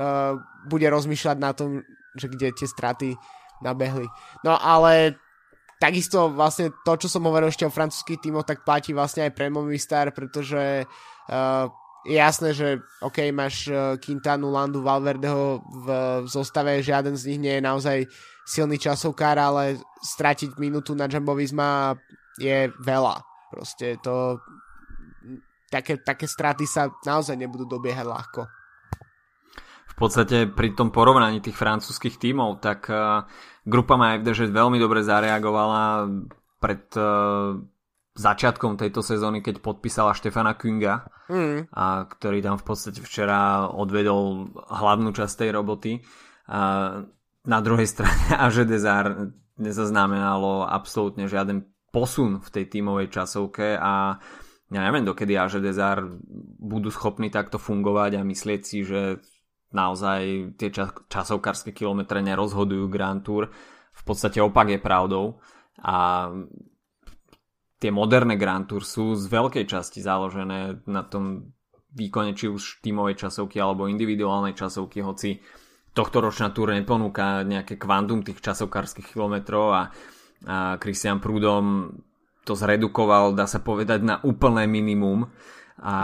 uh, 0.00 0.40
bude 0.64 0.88
rozmýšľať 0.88 1.36
na 1.36 1.52
tom, 1.52 1.84
že 2.16 2.32
kde 2.32 2.56
tie 2.56 2.64
straty 2.64 3.12
nabehli. 3.60 4.08
No 4.40 4.56
ale 4.56 5.20
takisto 5.76 6.32
vlastne 6.32 6.72
to, 6.88 6.92
čo 6.96 7.12
som 7.12 7.28
hovoril 7.28 7.52
ešte 7.52 7.68
o 7.68 7.72
francúzských 7.72 8.24
tímoch, 8.24 8.48
tak 8.48 8.64
platí 8.64 8.96
vlastne 8.96 9.28
aj 9.28 9.36
pre 9.36 9.52
Movistar, 9.52 10.16
pretože 10.16 10.88
uh, 10.88 11.68
je 12.08 12.16
jasné, 12.16 12.56
že 12.56 12.80
OK, 13.04 13.28
máš 13.36 13.68
uh, 13.68 14.00
Quintanu, 14.00 14.48
Landu, 14.48 14.80
Valverdeho 14.80 15.60
v, 15.60 15.86
v 16.24 16.26
zostave, 16.26 16.80
žiaden 16.80 17.12
z 17.12 17.36
nich 17.36 17.40
nie 17.44 17.54
je 17.60 17.62
naozaj 17.68 17.98
silný 18.48 18.80
časovkár, 18.80 19.36
ale 19.36 19.76
stratiť 20.00 20.56
minútu 20.56 20.96
na 20.96 21.04
Jumbo 21.04 21.36
Visma 21.36 21.92
je 22.40 22.72
veľa. 22.80 23.20
Proste 23.52 24.00
to 24.00 24.40
také, 25.68 26.00
také 26.00 26.24
straty 26.24 26.64
sa 26.64 26.88
naozaj 27.04 27.36
nebudú 27.36 27.68
dobiehať 27.68 28.06
ľahko. 28.08 28.42
V 29.92 29.94
podstate 30.00 30.48
pri 30.48 30.72
tom 30.72 30.88
porovnaní 30.88 31.44
tých 31.44 31.58
francúzskych 31.58 32.16
tímov, 32.16 32.64
tak 32.64 32.88
uh, 32.88 33.28
Grupa 33.68 34.00
že 34.24 34.48
veľmi 34.48 34.80
dobre 34.80 35.04
zareagovala 35.04 36.08
pred 36.56 36.88
uh, 36.96 37.60
začiatkom 38.18 38.74
tejto 38.74 39.00
sezóny, 39.00 39.40
keď 39.40 39.62
podpísala 39.62 40.18
Štefana 40.18 40.58
Kunga, 40.58 41.06
mm. 41.30 41.70
a 41.70 42.04
ktorý 42.10 42.42
tam 42.42 42.58
v 42.58 42.66
podstate 42.66 42.98
včera 42.98 43.70
odvedol 43.70 44.50
hlavnú 44.58 45.14
časť 45.14 45.46
tej 45.46 45.50
roboty. 45.54 45.92
A 46.50 46.60
na 47.46 47.58
druhej 47.62 47.86
strane 47.94 48.34
Aže 48.34 48.66
Desar 48.66 49.30
nezaznamenalo 49.58 50.66
absolútne 50.66 51.30
žiaden 51.30 51.66
posun 51.94 52.42
v 52.42 52.48
tej 52.52 52.64
tímovej 52.68 53.08
časovke 53.08 53.78
a 53.78 54.20
ja 54.68 54.80
neviem, 54.84 55.06
dokedy 55.06 55.32
Aže 55.32 55.64
Desar 55.64 56.04
budú 56.60 56.92
schopní 56.92 57.32
takto 57.32 57.56
fungovať 57.56 58.20
a 58.20 58.26
myslieť 58.26 58.60
si, 58.60 58.84
že 58.84 59.16
naozaj 59.72 60.54
tie 60.60 60.68
časovkárske 61.08 61.72
kilometre 61.72 62.20
nerozhodujú 62.20 62.88
Grand 62.92 63.20
Tour. 63.24 63.48
V 63.92 64.02
podstate 64.04 64.44
opak 64.44 64.68
je 64.68 64.80
pravdou 64.80 65.40
a 65.80 66.28
tie 67.78 67.94
moderné 67.94 68.34
Grand 68.34 68.66
Tour 68.66 68.82
sú 68.82 69.14
z 69.14 69.30
veľkej 69.30 69.64
časti 69.70 70.02
založené 70.02 70.82
na 70.90 71.02
tom 71.06 71.54
výkone 71.94 72.34
či 72.34 72.50
už 72.50 72.82
tímovej 72.84 73.26
časovky 73.26 73.62
alebo 73.62 73.88
individuálnej 73.88 74.52
časovky, 74.52 75.00
hoci 75.00 75.38
tohto 75.94 76.20
ročná 76.20 76.52
túr 76.52 76.74
neponúka 76.74 77.42
nejaké 77.42 77.80
kvantum 77.80 78.22
tých 78.22 78.42
časovkárskych 78.42 79.14
kilometrov 79.14 79.66
a, 79.72 79.82
a 80.44 80.76
Christian 80.78 81.18
Prudom 81.22 81.90
to 82.44 82.56
zredukoval, 82.56 83.36
dá 83.36 83.44
sa 83.44 83.60
povedať, 83.60 84.00
na 84.00 84.16
úplné 84.24 84.64
minimum. 84.64 85.28
A 85.84 85.94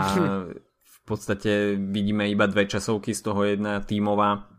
v 0.95 0.99
podstate 1.05 1.77
vidíme 1.77 2.25
iba 2.29 2.49
dve 2.49 2.65
časovky, 2.65 3.13
z 3.13 3.21
toho 3.21 3.41
jedna 3.45 3.81
tímová 3.81 4.54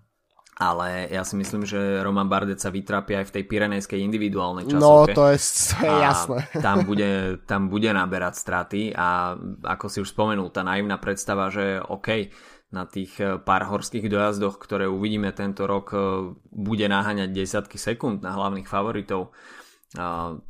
ale 0.57 1.13
ja 1.13 1.21
si 1.21 1.37
myslím, 1.37 1.69
že 1.69 2.01
Roman 2.01 2.33
Bardet 2.33 2.57
sa 2.57 2.73
vytrápi 2.73 3.13
aj 3.13 3.29
v 3.29 3.35
tej 3.37 3.45
pirenejskej 3.45 4.01
individuálnej 4.01 4.65
časovke. 4.65 5.13
No, 5.13 5.17
to 5.17 5.25
je, 5.29 5.39
to 5.39 5.85
je 5.85 5.97
jasné. 6.01 6.39
tam 6.65 6.89
bude, 6.89 7.45
tam 7.45 7.69
bude 7.69 7.93
naberať 7.93 8.35
straty 8.41 8.97
a 8.97 9.37
ako 9.69 9.87
si 9.93 10.01
už 10.01 10.17
spomenul, 10.17 10.49
tá 10.49 10.65
naivná 10.65 10.97
predstava, 10.97 11.53
že 11.53 11.77
OK, 11.77 12.33
na 12.73 12.89
tých 12.89 13.21
eh, 13.21 13.37
pár 13.37 13.69
horských 13.69 14.09
dojazdoch, 14.09 14.57
ktoré 14.57 14.89
uvidíme 14.89 15.29
tento 15.37 15.69
rok, 15.69 15.93
eh, 15.93 16.01
bude 16.49 16.89
naháňať 16.89 17.37
desiatky 17.37 17.77
sekúnd 17.77 18.25
na 18.25 18.33
hlavných 18.33 18.67
favoritov, 18.67 19.37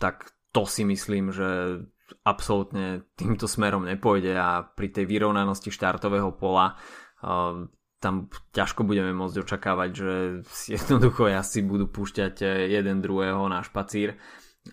tak 0.00 0.32
to 0.50 0.64
si 0.64 0.82
myslím, 0.82 1.30
že 1.30 1.78
absolútne 2.26 3.06
týmto 3.14 3.46
smerom 3.46 3.86
nepôjde 3.86 4.34
a 4.34 4.64
pri 4.64 4.90
tej 4.90 5.06
vyrovnanosti 5.06 5.70
štartového 5.70 6.34
pola 6.34 6.74
tam 7.96 8.28
ťažko 8.52 8.84
budeme 8.84 9.12
môcť 9.16 9.36
očakávať, 9.40 9.90
že 9.92 10.12
jednoducho 10.76 11.32
jazdci 11.32 11.64
budú 11.64 11.88
púšťať 11.88 12.34
eh, 12.44 12.48
jeden 12.72 13.00
druhého 13.00 13.40
na 13.48 13.64
špacír 13.64 14.16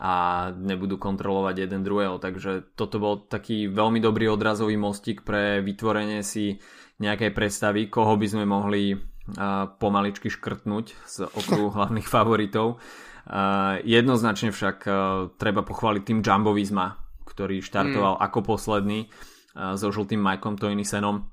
a 0.02 0.50
nebudú 0.58 0.98
kontrolovať 0.98 1.70
jeden 1.70 1.86
druhého, 1.86 2.18
takže 2.18 2.74
toto 2.74 2.98
bol 2.98 3.30
taký 3.30 3.70
veľmi 3.70 4.02
dobrý 4.02 4.26
odrazový 4.26 4.74
mostík 4.74 5.22
pre 5.22 5.62
vytvorenie 5.62 6.26
si 6.26 6.58
nejakej 6.98 7.30
predstavy, 7.30 7.94
koho 7.94 8.18
by 8.18 8.26
sme 8.26 8.46
mohli 8.50 8.98
uh, 8.98 9.70
pomaličky 9.78 10.34
škrtnúť 10.34 10.86
z 10.98 11.30
okruhu 11.30 11.70
hlavných 11.78 12.10
favoritov. 12.10 12.82
Uh, 13.30 13.78
jednoznačne 13.86 14.50
však 14.50 14.78
uh, 14.90 14.96
treba 15.38 15.62
pochváliť 15.62 16.02
tým 16.10 16.26
Jumbo 16.26 16.58
Visma, 16.58 16.98
ktorý 17.30 17.62
štartoval 17.62 18.18
mm. 18.18 18.22
ako 18.26 18.40
posledný 18.42 19.14
so 19.54 19.94
žltým 19.94 20.18
Mikeom 20.18 20.58
Toynisenom 20.58 21.33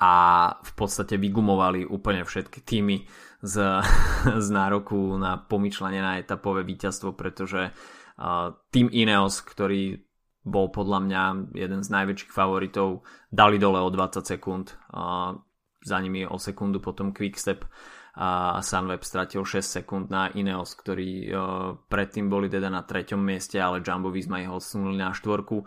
a 0.00 0.14
v 0.62 0.72
podstate 0.76 1.18
vygumovali 1.18 1.86
úplne 1.86 2.22
všetky 2.24 2.60
týmy 2.62 2.96
z, 3.42 3.54
z 4.44 4.48
nároku 4.48 5.18
na 5.18 5.36
pomyšľanie 5.36 6.00
na 6.00 6.12
etapové 6.22 6.62
víťazstvo, 6.62 7.12
pretože 7.12 7.70
uh, 7.70 8.54
tým 8.70 8.88
Ineos, 8.92 9.42
ktorý 9.42 9.98
bol 10.42 10.74
podľa 10.74 10.98
mňa 11.06 11.22
jeden 11.54 11.80
z 11.86 11.88
najväčších 11.90 12.32
favoritov, 12.34 13.06
dali 13.30 13.62
dole 13.62 13.78
o 13.78 13.90
20 13.90 14.26
sekúnd, 14.26 14.74
uh, 14.94 15.38
za 15.82 15.98
nimi 15.98 16.22
o 16.22 16.38
sekundu 16.38 16.78
potom 16.78 17.10
Quickstep 17.10 17.66
a 18.12 18.60
Sunweb 18.60 19.00
stratil 19.08 19.40
6 19.40 19.80
sekúnd 19.80 20.12
na 20.12 20.28
Ineos, 20.36 20.76
ktorí 20.76 21.32
uh, 21.32 21.80
predtým 21.88 22.28
boli 22.28 22.52
teda 22.52 22.68
na 22.68 22.84
treťom 22.84 23.16
mieste, 23.16 23.56
ale 23.56 23.80
Jumbo 23.80 24.12
Visma 24.12 24.44
ich 24.44 24.52
odsunuli 24.52 25.00
na 25.00 25.16
štvorku 25.16 25.64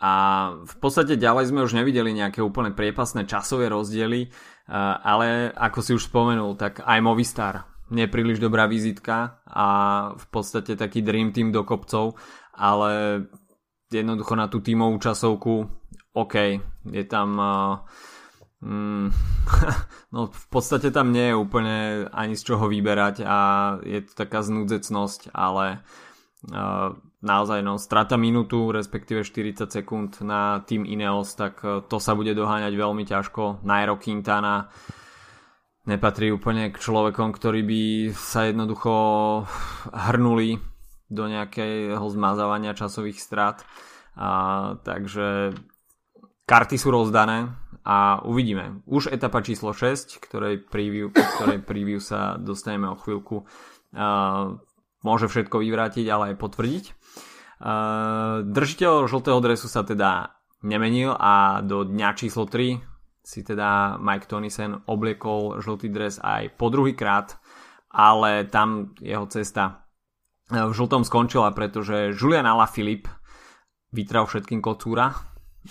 a 0.00 0.12
v 0.64 0.74
podstate 0.80 1.20
ďalej 1.20 1.52
sme 1.52 1.64
už 1.64 1.76
nevideli 1.76 2.16
nejaké 2.16 2.40
úplne 2.40 2.72
priepasné 2.72 3.28
časové 3.28 3.68
rozdiely, 3.68 4.32
ale 5.04 5.52
ako 5.52 5.78
si 5.84 5.92
už 5.92 6.08
spomenul, 6.08 6.56
tak 6.56 6.80
aj 6.80 6.98
Movistar 7.04 7.68
nepríliš 7.92 8.40
dobrá 8.40 8.64
vizitka 8.64 9.44
a 9.44 9.66
v 10.16 10.26
podstate 10.32 10.72
taký 10.72 11.04
dream 11.04 11.36
team 11.36 11.52
do 11.52 11.68
kopcov, 11.68 12.16
ale 12.56 13.24
jednoducho 13.92 14.34
na 14.34 14.48
tú 14.48 14.64
tímovú 14.64 14.96
časovku 14.96 15.68
OK, 16.14 16.34
je 16.94 17.04
tam 17.04 17.28
uh, 17.36 17.82
mm, 18.62 19.06
no 20.14 20.20
v 20.30 20.46
podstate 20.48 20.94
tam 20.94 21.10
nie 21.10 21.34
je 21.34 21.36
úplne 21.36 22.08
ani 22.14 22.38
z 22.38 22.42
čoho 22.54 22.70
vyberať 22.70 23.26
a 23.26 23.38
je 23.82 24.00
to 24.06 24.12
taká 24.14 24.40
znúdzecnosť, 24.40 25.34
ale 25.34 25.82
uh, 26.54 26.94
naozaj 27.24 27.64
no, 27.64 27.80
strata 27.80 28.20
minútu, 28.20 28.68
respektíve 28.70 29.24
40 29.24 29.66
sekúnd 29.72 30.20
na 30.20 30.60
tým 30.68 30.84
Ineos, 30.84 31.32
tak 31.32 31.64
e, 31.64 31.80
to 31.88 31.96
sa 31.96 32.12
bude 32.12 32.36
doháňať 32.36 32.76
veľmi 32.76 33.08
ťažko. 33.08 33.64
Nairo 33.64 33.96
Quintana 33.96 34.68
nepatrí 35.88 36.28
úplne 36.32 36.68
k 36.68 36.76
človekom, 36.76 37.32
ktorí 37.32 37.60
by 37.64 37.82
sa 38.12 38.48
jednoducho 38.48 38.92
hrnuli 40.12 40.60
do 41.08 41.24
nejakého 41.28 42.04
zmazávania 42.04 42.76
časových 42.76 43.20
strát. 43.20 43.64
A, 44.16 44.76
takže 44.84 45.56
karty 46.44 46.76
sú 46.76 46.92
rozdané 46.92 47.52
a 47.84 48.20
uvidíme. 48.24 48.80
Už 48.88 49.12
etapa 49.12 49.44
číslo 49.44 49.76
6, 49.76 50.20
ktorej 50.24 50.64
preview, 50.64 51.12
ktorej 51.12 51.60
preview 51.64 52.00
sa 52.00 52.40
dostaneme 52.40 52.88
o 52.88 52.96
chvíľku, 52.96 53.44
a, 53.92 54.56
môže 55.04 55.28
všetko 55.28 55.60
vyvrátiť, 55.60 56.08
ale 56.08 56.32
aj 56.32 56.40
potvrdiť. 56.40 56.84
Držiteľ 58.44 59.06
žltého 59.06 59.38
dresu 59.38 59.70
sa 59.70 59.86
teda 59.86 60.34
nemenil 60.64 61.14
a 61.14 61.60
do 61.60 61.84
dňa 61.84 62.08
číslo 62.18 62.48
3 62.48 62.80
si 63.24 63.40
teda 63.40 63.96
Mike 63.96 64.28
Tonisen 64.28 64.84
obliekol 64.84 65.64
žltý 65.64 65.88
dres 65.88 66.20
aj 66.20 66.60
po 66.60 66.68
druhý 66.68 66.92
krát, 66.92 67.40
ale 67.88 68.44
tam 68.44 68.92
jeho 69.00 69.24
cesta 69.32 69.88
v 70.52 70.72
žltom 70.76 71.08
skončila, 71.08 71.56
pretože 71.56 72.12
Julian 72.12 72.44
Alaphilippe 72.44 73.08
vytral 73.96 74.28
všetkým 74.28 74.60
kocúra 74.60 75.16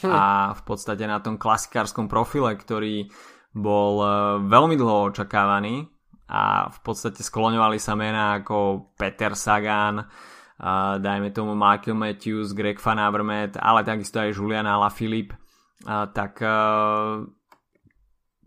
hm. 0.01 0.09
a 0.09 0.23
v 0.57 0.61
podstate 0.65 1.05
na 1.05 1.21
tom 1.21 1.37
klasikárskom 1.37 2.09
profile, 2.09 2.57
ktorý 2.57 3.05
bol 3.53 4.01
e, 4.01 4.07
veľmi 4.49 4.73
dlho 4.73 5.13
očakávaný 5.13 5.85
a 6.33 6.73
v 6.73 6.79
podstate 6.81 7.21
skloňovali 7.21 7.77
sa 7.77 7.93
mená 7.93 8.41
ako 8.41 8.89
Peter 8.97 9.37
Sagan, 9.37 10.01
dajme 10.99 11.33
tomu 11.33 11.57
Michael 11.57 11.97
Matthews, 11.97 12.53
Greg 12.53 12.77
Van 12.79 13.01
Avermaet, 13.01 13.57
ale 13.57 13.83
takisto 13.83 14.21
aj 14.21 14.37
Julian 14.37 14.69
Alaphilippe, 14.69 15.35
tak 16.13 16.39
uh, 16.39 17.27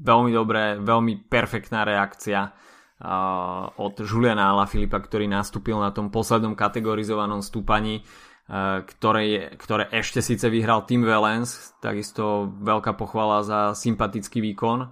veľmi 0.01 0.31
dobré, 0.33 0.81
veľmi 0.81 1.29
perfektná 1.29 1.85
reakcia 1.85 2.49
uh, 2.49 3.69
od 3.77 4.01
Juliana 4.01 4.57
Alaphilippa, 4.57 4.97
ktorý 4.97 5.29
nastúpil 5.29 5.77
na 5.77 5.93
tom 5.93 6.09
poslednom 6.09 6.57
kategorizovanom 6.57 7.45
stúpaní, 7.45 8.01
uh, 8.01 8.81
ktoré, 8.89 9.53
ktoré 9.61 9.93
ešte 9.93 10.25
síce 10.25 10.49
vyhral 10.49 10.89
Tim 10.89 11.05
Valens, 11.05 11.77
takisto 11.85 12.49
veľká 12.65 12.97
pochvala 12.97 13.45
za 13.45 13.61
sympatický 13.77 14.41
výkon. 14.41 14.89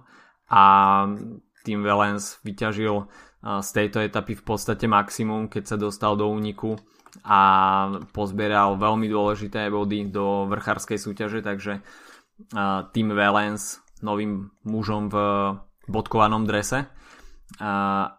A 0.53 0.63
Tim 1.65 1.81
Valens 1.81 2.37
vyťažil 2.45 3.09
z 3.41 3.69
tejto 3.73 3.97
etapy 4.05 4.37
v 4.37 4.45
podstate 4.45 4.85
maximum, 4.85 5.49
keď 5.49 5.73
sa 5.73 5.77
dostal 5.81 6.13
do 6.13 6.29
úniku 6.29 6.77
a 7.23 7.39
pozbieral 8.11 8.75
veľmi 8.75 9.07
dôležité 9.07 9.71
body 9.71 10.11
do 10.11 10.49
vrchárskej 10.51 10.99
súťaže, 10.99 11.39
takže 11.39 11.79
uh, 11.79 12.89
Team 12.91 13.15
Valens 13.15 13.79
novým 14.03 14.51
mužom 14.67 15.07
v 15.07 15.15
bodkovanom 15.87 16.43
drese 16.43 16.89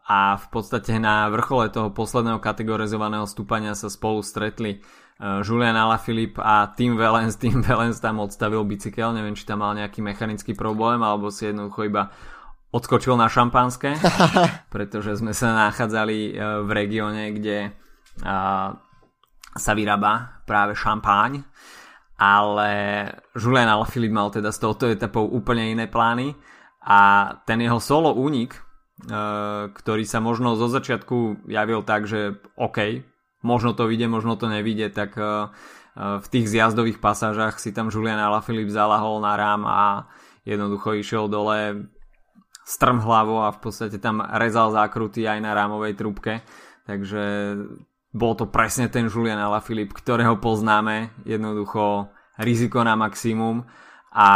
a 0.06 0.38
v 0.38 0.46
podstate 0.48 0.96
na 0.96 1.28
vrchole 1.28 1.68
toho 1.68 1.90
posledného 1.92 2.40
kategorizovaného 2.40 3.26
stúpania 3.28 3.76
sa 3.76 3.92
spolu 3.92 4.24
stretli 4.24 4.80
uh, 4.80 5.44
Julian 5.44 5.76
Alaphilippe 5.76 6.40
a 6.40 6.70
Team 6.72 6.96
Valens. 6.96 7.37
Team 7.42 7.61
Valens 7.61 8.00
tam 8.00 8.22
odstavil 8.22 8.64
bicykel, 8.64 9.12
neviem 9.12 9.37
či 9.37 9.44
tam 9.44 9.61
mal 9.61 9.76
nejaký 9.76 10.00
mechanický 10.00 10.56
problém 10.56 11.02
alebo 11.04 11.28
si 11.28 11.50
jednoducho 11.50 11.85
iba 11.85 12.14
odskočil 12.72 13.18
na 13.18 13.28
šampanské, 13.28 13.98
pretože 14.74 15.20
sme 15.20 15.37
sa 15.37 15.68
nachádzali 15.68 16.37
v 16.64 16.70
regióne, 16.72 17.32
kde 17.32 17.72
sa 19.57 19.73
vyrába 19.73 20.45
práve 20.45 20.77
šampáň, 20.77 21.42
ale 22.16 22.71
Julian 23.37 23.69
Alaphilippe 23.69 24.16
mal 24.16 24.29
teda 24.33 24.49
s 24.49 24.61
touto 24.61 24.88
etapou 24.88 25.29
úplne 25.29 25.69
iné 25.73 25.85
plány 25.88 26.33
a 26.81 27.33
ten 27.45 27.61
jeho 27.61 27.77
solo 27.83 28.16
únik, 28.16 28.57
e, 28.57 28.61
ktorý 29.69 30.05
sa 30.09 30.25
možno 30.25 30.57
zo 30.57 30.71
začiatku 30.73 31.49
javil 31.51 31.85
tak, 31.85 32.09
že 32.09 32.40
OK, 32.57 33.05
možno 33.45 33.77
to 33.77 33.85
vyjde, 33.85 34.09
možno 34.09 34.40
to 34.40 34.49
nevyjde, 34.49 34.97
tak 34.97 35.12
e, 35.19 35.25
e, 35.25 35.29
v 36.23 36.27
tých 36.33 36.47
zjazdových 36.49 37.03
pasážach 37.03 37.61
si 37.61 37.77
tam 37.77 37.92
Julian 37.92 38.23
Alaphilippe 38.23 38.73
zalahol 38.73 39.21
na 39.21 39.37
rám 39.37 39.69
a 39.69 40.09
jednoducho 40.49 40.97
išiel 40.97 41.29
dole 41.29 41.90
strm 42.66 42.99
hlavo 42.99 43.47
a 43.47 43.55
v 43.55 43.61
podstate 43.62 44.01
tam 44.03 44.19
rezal 44.23 44.75
zákruty 44.75 45.23
aj 45.23 45.38
na 45.38 45.55
rámovej 45.55 45.95
trúbke. 45.95 46.42
Takže 46.87 47.55
bol 48.16 48.33
to 48.33 48.48
presne 48.48 48.88
ten 48.88 49.12
Julian 49.12 49.37
Alaphilippe, 49.37 49.92
ktorého 49.92 50.40
poznáme, 50.40 51.12
jednoducho 51.29 52.09
riziko 52.40 52.81
na 52.81 52.96
maximum 52.96 53.68
a 54.16 54.29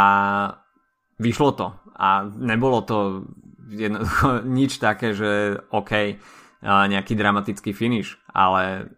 vyšlo 1.17 1.49
to. 1.57 1.67
A 1.97 2.29
nebolo 2.29 2.85
to 2.85 3.25
jednoducho 3.73 4.45
nič 4.61 4.77
také, 4.77 5.17
že 5.17 5.57
OK, 5.73 6.21
nejaký 6.61 7.17
dramatický 7.17 7.73
finish, 7.73 8.21
ale 8.29 8.93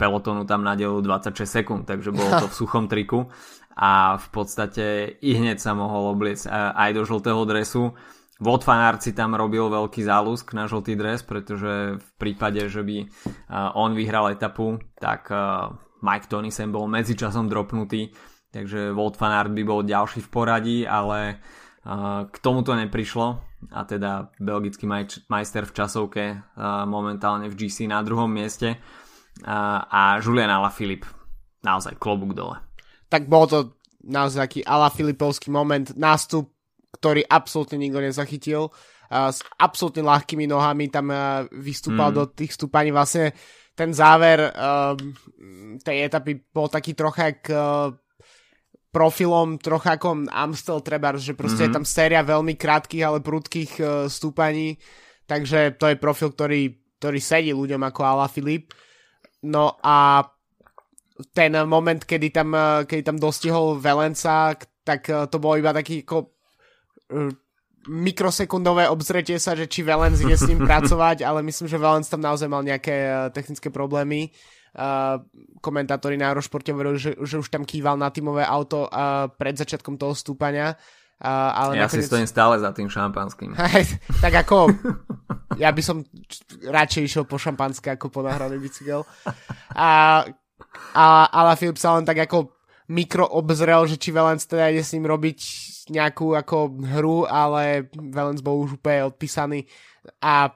pelotonu 0.00 0.48
tam 0.48 0.64
nadelil 0.64 1.04
26 1.04 1.44
sekúnd, 1.44 1.82
takže 1.84 2.14
bolo 2.14 2.30
to 2.40 2.46
v 2.48 2.58
suchom 2.64 2.88
triku 2.88 3.28
a 3.78 4.16
v 4.16 4.28
podstate 4.32 5.18
i 5.20 5.30
hneď 5.36 5.60
sa 5.60 5.76
mohol 5.76 6.16
obliecť 6.16 6.48
aj 6.50 6.90
do 6.96 7.02
žltého 7.04 7.42
dresu. 7.44 7.92
Vod 8.38 8.62
si 9.02 9.10
tam 9.18 9.34
robil 9.34 9.66
veľký 9.66 10.06
zálusk 10.06 10.54
na 10.54 10.70
žltý 10.70 10.94
dres, 10.94 11.26
pretože 11.26 11.98
v 11.98 12.10
prípade, 12.22 12.62
že 12.70 12.86
by 12.86 13.10
on 13.74 13.98
vyhral 13.98 14.30
etapu, 14.30 14.78
tak 14.94 15.26
Mike 15.98 16.30
Tonisen 16.30 16.70
bol 16.70 16.86
medzičasom 16.86 17.50
dropnutý, 17.50 18.14
takže 18.54 18.94
Fanart 18.94 19.50
by 19.50 19.62
bol 19.66 19.82
ďalší 19.82 20.22
v 20.22 20.30
poradí, 20.30 20.78
ale 20.86 21.42
k 22.30 22.36
tomu 22.38 22.62
to 22.62 22.78
neprišlo 22.78 23.42
a 23.74 23.82
teda 23.82 24.30
belgický 24.38 24.86
majster 25.26 25.66
v 25.66 25.74
časovke 25.74 26.24
momentálne 26.86 27.50
v 27.50 27.58
GC 27.58 27.90
na 27.90 28.06
druhom 28.06 28.30
mieste 28.30 28.78
a 29.46 30.22
Julian 30.22 30.54
Alaphilippe 30.54 31.10
naozaj 31.66 31.98
klobúk 31.98 32.38
dole. 32.38 32.54
Tak 33.10 33.26
bol 33.26 33.50
to 33.50 33.74
naozaj 34.06 34.46
taký 34.46 34.60
Alaphilippovský 34.62 35.50
moment, 35.50 35.90
nástup, 35.98 36.54
ktorý 36.94 37.26
absolútne 37.28 37.76
nikto 37.80 38.00
nezachytil. 38.00 38.72
S 39.08 39.40
absolútne 39.56 40.04
ľahkými 40.04 40.44
nohami 40.44 40.92
tam 40.92 41.08
vystúpal 41.52 42.12
mm. 42.12 42.16
do 42.16 42.24
tých 42.28 42.52
stúpaní. 42.52 42.92
Vlastne 42.92 43.32
ten 43.72 43.92
záver 43.96 44.52
tej 45.80 45.96
etapy 46.04 46.44
bol 46.52 46.68
taký 46.68 46.92
trocha 46.92 47.32
jak 47.32 47.48
profilom 48.88 49.60
trocha 49.60 50.00
ako 50.00 50.26
Amstel 50.32 50.80
treba, 50.80 51.12
že 51.16 51.36
proste 51.36 51.68
mm-hmm. 51.68 51.72
je 51.72 51.76
tam 51.76 51.84
séria 51.84 52.22
veľmi 52.24 52.56
krátkých, 52.56 53.04
ale 53.04 53.20
prudkých 53.20 53.72
uh, 53.78 53.88
stúpaní, 54.08 54.80
takže 55.28 55.76
to 55.76 55.92
je 55.92 56.00
profil, 56.00 56.32
ktorý, 56.32 56.62
ktorý 56.98 57.20
sedí 57.20 57.52
ľuďom 57.52 57.84
ako 57.84 58.00
Ala 58.02 58.26
Filip. 58.32 58.72
No 59.44 59.76
a 59.84 60.24
ten 61.36 61.52
moment, 61.68 62.00
kedy 62.00 62.32
tam, 62.32 62.56
uh, 62.56 62.88
kedy 62.88 63.02
tam 63.04 63.18
dostihol 63.20 63.76
Valenca, 63.76 64.56
tak 64.82 65.04
uh, 65.12 65.28
to 65.28 65.36
bolo 65.36 65.60
iba 65.60 65.76
taký 65.76 66.02
ako 66.02 66.37
mikrosekundové 67.88 68.90
obzretie 68.90 69.40
sa, 69.40 69.56
že 69.56 69.64
či 69.64 69.80
Valens 69.80 70.20
ide 70.20 70.36
s 70.36 70.44
ním 70.44 70.60
pracovať, 70.68 71.24
ale 71.24 71.40
myslím, 71.46 71.66
že 71.66 71.80
Valens 71.80 72.10
tam 72.10 72.20
naozaj 72.20 72.48
mal 72.50 72.60
nejaké 72.60 72.96
uh, 73.08 73.12
technické 73.32 73.72
problémy. 73.72 74.34
Uh, 74.78 75.24
komentátori 75.64 76.20
na 76.20 76.30
Eurošporte 76.30 76.70
hovorili, 76.70 77.00
že, 77.00 77.16
že 77.24 77.40
už 77.40 77.48
tam 77.48 77.64
kýval 77.64 77.96
na 77.96 78.12
tímové 78.12 78.44
auto 78.44 78.86
uh, 78.86 79.26
pred 79.32 79.56
začiatkom 79.56 79.96
toho 79.96 80.12
stúpania. 80.12 80.76
Uh, 81.18 81.50
ale 81.50 81.82
ja 81.82 81.90
nakoniec... 81.90 82.06
si 82.06 82.10
stojím 82.12 82.28
stále 82.30 82.62
za 82.62 82.70
tým 82.70 82.86
šampanským. 82.86 83.58
tak 84.24 84.34
ako 84.46 84.70
ja 85.62 85.74
by 85.74 85.82
som 85.82 86.06
radšej 86.62 87.02
išiel 87.08 87.24
po 87.26 87.40
šampanské 87.40 87.98
ako 87.98 88.12
po 88.12 88.20
nahraný 88.22 88.62
bicykel. 88.62 89.02
A, 89.74 90.22
a 90.94 91.04
ale 91.26 91.58
Filip 91.58 91.80
sa 91.80 91.98
len 91.98 92.06
tak 92.06 92.22
ako 92.22 92.57
mikro 92.88 93.28
obzrel, 93.28 93.84
že 93.84 94.00
či 94.00 94.10
Valens 94.10 94.48
teda 94.48 94.72
ide 94.72 94.80
s 94.80 94.96
ním 94.96 95.04
robiť 95.04 95.38
nejakú 95.92 96.32
ako 96.36 96.80
hru, 96.84 97.28
ale 97.28 97.92
Valens 97.92 98.40
bol 98.40 98.64
už 98.64 98.80
úplne 98.80 99.08
odpísaný 99.12 99.68
a 100.24 100.52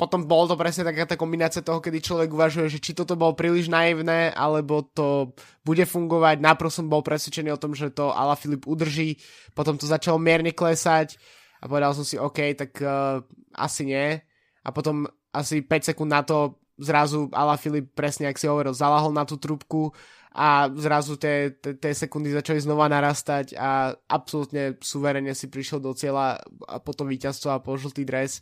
potom 0.00 0.24
bolo 0.24 0.48
to 0.48 0.56
presne 0.56 0.88
taká 0.88 1.04
tá 1.04 1.12
kombinácia 1.20 1.60
toho, 1.60 1.76
kedy 1.76 2.00
človek 2.00 2.32
uvažuje, 2.32 2.72
že 2.72 2.80
či 2.80 2.96
toto 2.96 3.20
bolo 3.20 3.36
príliš 3.36 3.68
naivné, 3.68 4.32
alebo 4.32 4.80
to 4.80 5.36
bude 5.60 5.84
fungovať. 5.84 6.40
Najprv 6.40 6.70
som 6.72 6.88
bol 6.88 7.04
presvedčený 7.04 7.52
o 7.52 7.60
tom, 7.60 7.76
že 7.76 7.92
to 7.92 8.08
Ala 8.08 8.32
Filip 8.32 8.64
udrží, 8.64 9.20
potom 9.52 9.76
to 9.76 9.84
začalo 9.84 10.16
mierne 10.16 10.56
klesať 10.56 11.20
a 11.60 11.68
povedal 11.68 11.92
som 11.92 12.08
si, 12.08 12.16
OK, 12.16 12.56
tak 12.56 12.80
uh, 12.80 13.20
asi 13.52 13.84
nie. 13.84 14.16
A 14.64 14.72
potom 14.72 15.04
asi 15.36 15.60
5 15.60 15.92
sekúnd 15.92 16.08
na 16.08 16.24
to 16.24 16.59
zrazu 16.80 17.28
Ala 17.30 17.60
Filip 17.60 17.92
presne, 17.92 18.26
ak 18.26 18.40
si 18.40 18.48
hovoril, 18.48 18.72
zalahol 18.72 19.12
na 19.12 19.28
tú 19.28 19.36
trubku 19.36 19.92
a 20.30 20.70
zrazu 20.78 21.18
tie, 21.18 21.52
tie 21.58 21.92
sekundy 21.92 22.30
začali 22.30 22.62
znova 22.62 22.86
narastať 22.86 23.58
a 23.58 23.92
absolútne 24.06 24.78
suverene 24.78 25.34
si 25.34 25.50
prišiel 25.50 25.82
do 25.82 25.90
cieľa 25.90 26.38
a 26.70 26.78
potom 26.78 27.10
víťazstvo 27.10 27.50
a 27.50 27.62
po 27.62 27.74
žltý 27.74 28.06
dres. 28.06 28.38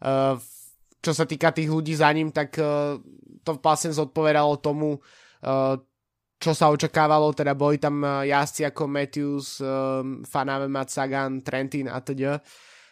Uh, 0.00 0.40
čo 1.00 1.12
sa 1.12 1.28
týka 1.28 1.52
tých 1.52 1.68
ľudí 1.68 1.92
za 1.92 2.08
ním, 2.10 2.32
tak 2.32 2.56
uh, 2.56 2.96
to 3.44 3.52
vlastne 3.60 3.92
zodpovedalo 3.92 4.64
tomu, 4.64 4.96
uh, 4.96 5.76
čo 6.40 6.56
sa 6.56 6.72
očakávalo, 6.72 7.36
teda 7.36 7.52
boli 7.52 7.76
tam 7.76 8.00
jazdci 8.00 8.64
ako 8.64 8.88
Matthews, 8.88 9.60
um, 9.60 10.24
Fanavemat, 10.24 10.88
Sagan, 10.88 11.44
Trentin 11.44 11.84
a 11.84 12.00
teda. 12.00 12.40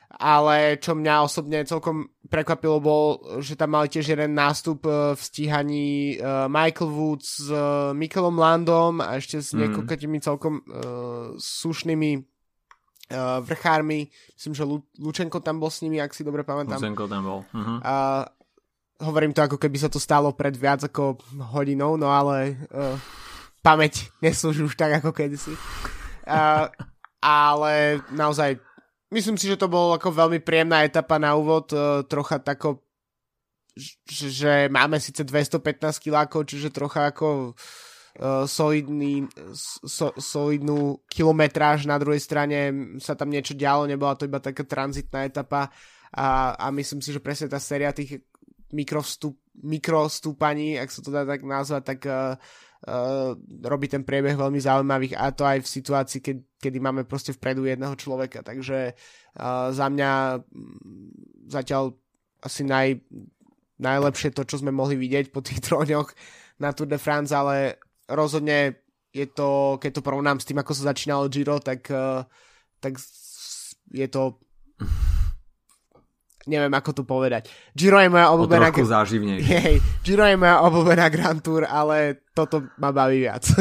Ale 0.09 0.81
čo 0.81 0.97
mňa 0.97 1.15
osobne 1.21 1.69
celkom 1.69 2.09
prekvapilo 2.33 2.81
bol, 2.81 3.21
že 3.45 3.61
tam 3.61 3.77
mali 3.77 3.93
tiež 3.93 4.17
jeden 4.17 4.33
nástup 4.33 4.89
uh, 4.89 5.13
v 5.13 5.21
stíhaní 5.21 6.17
uh, 6.17 6.49
Michael 6.49 6.89
Woods 6.89 7.45
s 7.45 7.53
uh, 7.53 7.93
Mikelom 7.93 8.41
Landom 8.41 9.05
a 9.05 9.21
ešte 9.21 9.37
s 9.37 9.53
mm. 9.53 9.59
niekoľkými 9.69 10.19
celkom 10.25 10.65
uh, 10.65 11.37
slušnými 11.37 12.11
uh, 12.19 13.45
vrchármi, 13.45 14.09
myslím, 14.09 14.55
že 14.57 14.65
Lu- 14.65 14.89
Lučenko 14.97 15.45
tam 15.45 15.61
bol 15.61 15.69
s 15.69 15.85
nimi, 15.85 16.01
ak 16.01 16.17
si 16.17 16.25
dobre 16.25 16.41
pamätám. 16.41 16.81
Lučenko 16.81 17.05
tam 17.05 17.23
bol. 17.29 17.41
Uh-huh. 17.53 17.79
Uh, 17.85 18.25
hovorím 19.05 19.37
to, 19.37 19.45
ako 19.45 19.61
keby 19.61 19.77
sa 19.77 19.93
to 19.93 20.01
stalo 20.01 20.33
pred 20.33 20.57
viac 20.57 20.85
ako 20.89 21.21
hodinou, 21.53 22.01
no 22.01 22.09
ale 22.09 22.65
uh, 22.73 22.97
pamäť 23.61 24.09
neslúži 24.25 24.65
už 24.65 24.73
tak, 24.73 25.05
ako 25.05 25.13
kedysi. 25.13 25.53
Uh, 26.25 26.69
ale 27.21 28.05
naozaj, 28.13 28.61
myslím 29.13 29.37
si, 29.41 29.49
že 29.49 29.61
to 29.61 29.69
bol 29.71 29.95
ako 29.97 30.13
veľmi 30.13 30.41
príjemná 30.45 30.85
etapa 30.85 31.17
na 31.17 31.35
úvod, 31.35 31.73
uh, 31.73 32.05
trocha 32.05 32.41
tako, 32.41 32.85
že, 34.11 34.67
máme 34.69 34.99
síce 34.99 35.23
215 35.23 36.03
kilákov, 36.03 36.49
čiže 36.51 36.75
trocha 36.75 37.09
ako 37.09 37.55
uh, 37.55 38.45
solidný, 38.45 39.31
so, 39.87 40.11
solidnú 40.19 41.01
kilometráž, 41.07 41.87
na 41.87 41.97
druhej 41.97 42.21
strane 42.21 42.73
sa 42.99 43.15
tam 43.15 43.31
niečo 43.31 43.55
dialo, 43.55 43.87
nebola 43.87 44.19
to 44.19 44.27
iba 44.27 44.43
taká 44.43 44.67
tranzitná 44.67 45.25
etapa 45.25 45.71
a, 46.13 46.57
a 46.57 46.67
myslím 46.75 47.01
si, 47.05 47.13
že 47.15 47.23
presne 47.23 47.49
tá 47.49 47.61
séria 47.63 47.95
tých 47.95 48.25
mikrostup, 48.73 49.37
mikrostúpaní, 49.59 50.77
ak 50.77 50.93
sa 50.93 51.01
to 51.01 51.11
dá 51.11 51.25
tak 51.25 51.43
nazvať, 51.43 51.83
tak 51.85 52.01
uh, 52.05 52.37
uh, 52.87 53.35
robí 53.67 53.91
ten 53.91 54.07
priebeh 54.07 54.39
veľmi 54.39 54.61
zaujímavých 54.63 55.19
a 55.19 55.35
to 55.35 55.43
aj 55.43 55.65
v 55.65 55.69
situácii, 55.69 56.21
keď, 56.23 56.37
kedy 56.63 56.79
máme 56.79 57.03
proste 57.09 57.35
vpredu 57.35 57.67
jedného 57.67 57.97
človeka, 57.99 58.47
takže 58.47 58.95
uh, 58.95 59.75
za 59.75 59.87
mňa 59.91 60.43
zatiaľ 61.51 61.97
asi 62.39 62.63
naj, 62.63 63.03
najlepšie 63.83 64.31
to, 64.31 64.47
čo 64.47 64.63
sme 64.63 64.71
mohli 64.71 64.95
vidieť 64.95 65.35
po 65.35 65.43
tých 65.43 65.59
troňoch 65.67 66.15
na 66.63 66.71
Tour 66.71 66.87
de 66.87 66.99
France, 67.01 67.35
ale 67.35 67.83
rozhodne 68.07 68.79
je 69.11 69.27
to, 69.27 69.81
keď 69.83 69.99
to 69.99 70.05
porovnám 70.05 70.39
s 70.39 70.47
tým, 70.47 70.61
ako 70.61 70.73
sa 70.77 70.95
začínalo 70.95 71.33
Giro, 71.33 71.59
tak, 71.59 71.91
uh, 71.91 72.23
tak 72.79 73.01
je 73.91 74.07
to 74.07 74.39
neviem 76.47 76.71
ako 76.71 76.91
to 76.93 77.03
povedať. 77.03 77.51
Giro 77.75 77.99
je 77.99 78.09
moja 78.13 78.31
obľúbená... 78.31 78.71
O 78.71 78.73
trochu 78.73 78.87
Hej, 79.51 79.75
Giro 80.07 80.25
je 80.29 80.37
moja 80.39 80.63
obľúbená 80.63 81.11
Grand 81.11 81.41
Tour, 81.43 81.67
ale 81.67 82.23
toto 82.31 82.71
ma 82.79 82.95
baví 82.95 83.27
viac. 83.27 83.45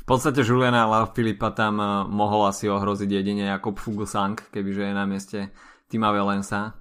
v 0.00 0.04
podstate 0.04 0.40
Juliana 0.46 0.86
Filipa 1.12 1.50
tam 1.52 1.82
eh, 1.82 1.88
mohol 2.08 2.48
asi 2.48 2.70
ohroziť 2.70 3.10
jedine 3.10 3.50
Jakob 3.50 3.76
Fuglsang, 3.76 4.38
kebyže 4.48 4.88
je 4.88 4.94
na 4.94 5.04
mieste 5.04 5.52
Tima 5.90 6.14
Velensa. 6.14 6.78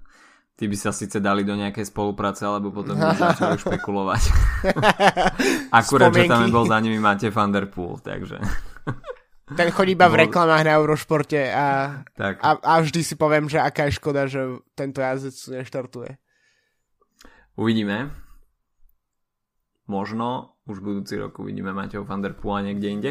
Ty 0.56 0.72
by 0.72 0.78
sa 0.80 0.96
síce 0.96 1.20
dali 1.20 1.44
do 1.44 1.52
nejakej 1.52 1.92
spolupráce, 1.92 2.48
alebo 2.48 2.72
potom 2.72 2.96
by 2.96 3.12
začali 3.12 3.60
špekulovať. 3.68 4.24
Akurát, 5.68 6.16
že 6.16 6.32
tam 6.32 6.48
bol 6.48 6.64
za 6.64 6.80
nimi 6.80 6.96
máte 6.96 7.28
Van 7.28 7.52
Der 7.52 7.68
Poel, 7.68 8.00
takže... 8.00 8.40
Ten 9.46 9.70
chodí 9.70 9.94
iba 9.94 10.10
v 10.10 10.26
reklamách 10.26 10.66
na 10.66 10.74
Eurošporte 10.82 11.38
a, 11.54 12.02
tak. 12.18 12.42
a, 12.42 12.58
a 12.58 12.74
vždy 12.82 13.06
si 13.06 13.14
poviem, 13.14 13.46
že 13.46 13.62
aká 13.62 13.86
je 13.86 13.98
škoda, 14.02 14.26
že 14.26 14.58
tento 14.74 15.06
jazdec 15.06 15.62
neštartuje. 15.62 16.18
Uvidíme. 17.54 18.10
Možno 19.86 20.58
už 20.66 20.82
budúci 20.82 21.22
rok 21.22 21.38
uvidíme 21.38 21.70
Mateo 21.78 22.02
van 22.02 22.26
der 22.26 22.34
Poel 22.34 22.74
niekde 22.74 22.90
inde. 22.90 23.10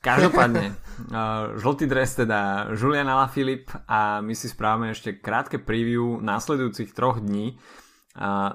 Každopádne, 0.00 0.72
žltý 1.60 1.84
dres 1.84 2.16
teda 2.16 2.72
Julian 2.72 3.12
Alaphilippe 3.12 3.84
a 3.84 4.24
my 4.24 4.32
si 4.32 4.48
správame 4.48 4.96
ešte 4.96 5.20
krátke 5.20 5.60
preview 5.60 6.16
následujúcich 6.24 6.96
troch 6.96 7.20
dní. 7.20 7.60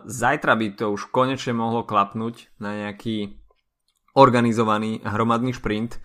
Zajtra 0.09 0.57
by 0.57 0.67
to 0.73 0.89
už 0.89 1.13
konečne 1.13 1.53
mohlo 1.53 1.85
klapnúť 1.85 2.49
na 2.57 2.81
nejaký 2.81 3.37
organizovaný 4.17 5.05
hromadný 5.05 5.53
šprint, 5.53 6.01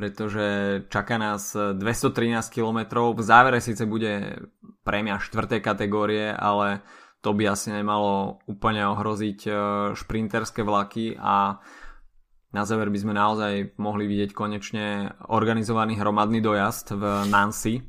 pretože 0.00 0.46
čaká 0.88 1.20
nás 1.20 1.52
213 1.52 2.48
km. 2.48 3.12
V 3.12 3.20
závere 3.20 3.60
síce 3.60 3.84
bude 3.84 4.40
prémia 4.80 5.20
4. 5.20 5.60
kategórie, 5.60 6.32
ale 6.32 6.80
to 7.20 7.36
by 7.36 7.52
asi 7.52 7.68
nemalo 7.68 8.40
úplne 8.48 8.80
ohroziť 8.88 9.38
e, 9.44 9.52
šprinterské 9.92 10.64
vlaky 10.64 11.20
a 11.20 11.60
na 12.56 12.64
záver 12.64 12.88
by 12.88 12.96
sme 12.96 13.12
naozaj 13.12 13.76
mohli 13.76 14.08
vidieť 14.08 14.32
konečne 14.32 15.12
organizovaný 15.28 16.00
hromadný 16.00 16.40
dojazd 16.40 16.96
v 16.96 17.04
Nancy. 17.28 17.84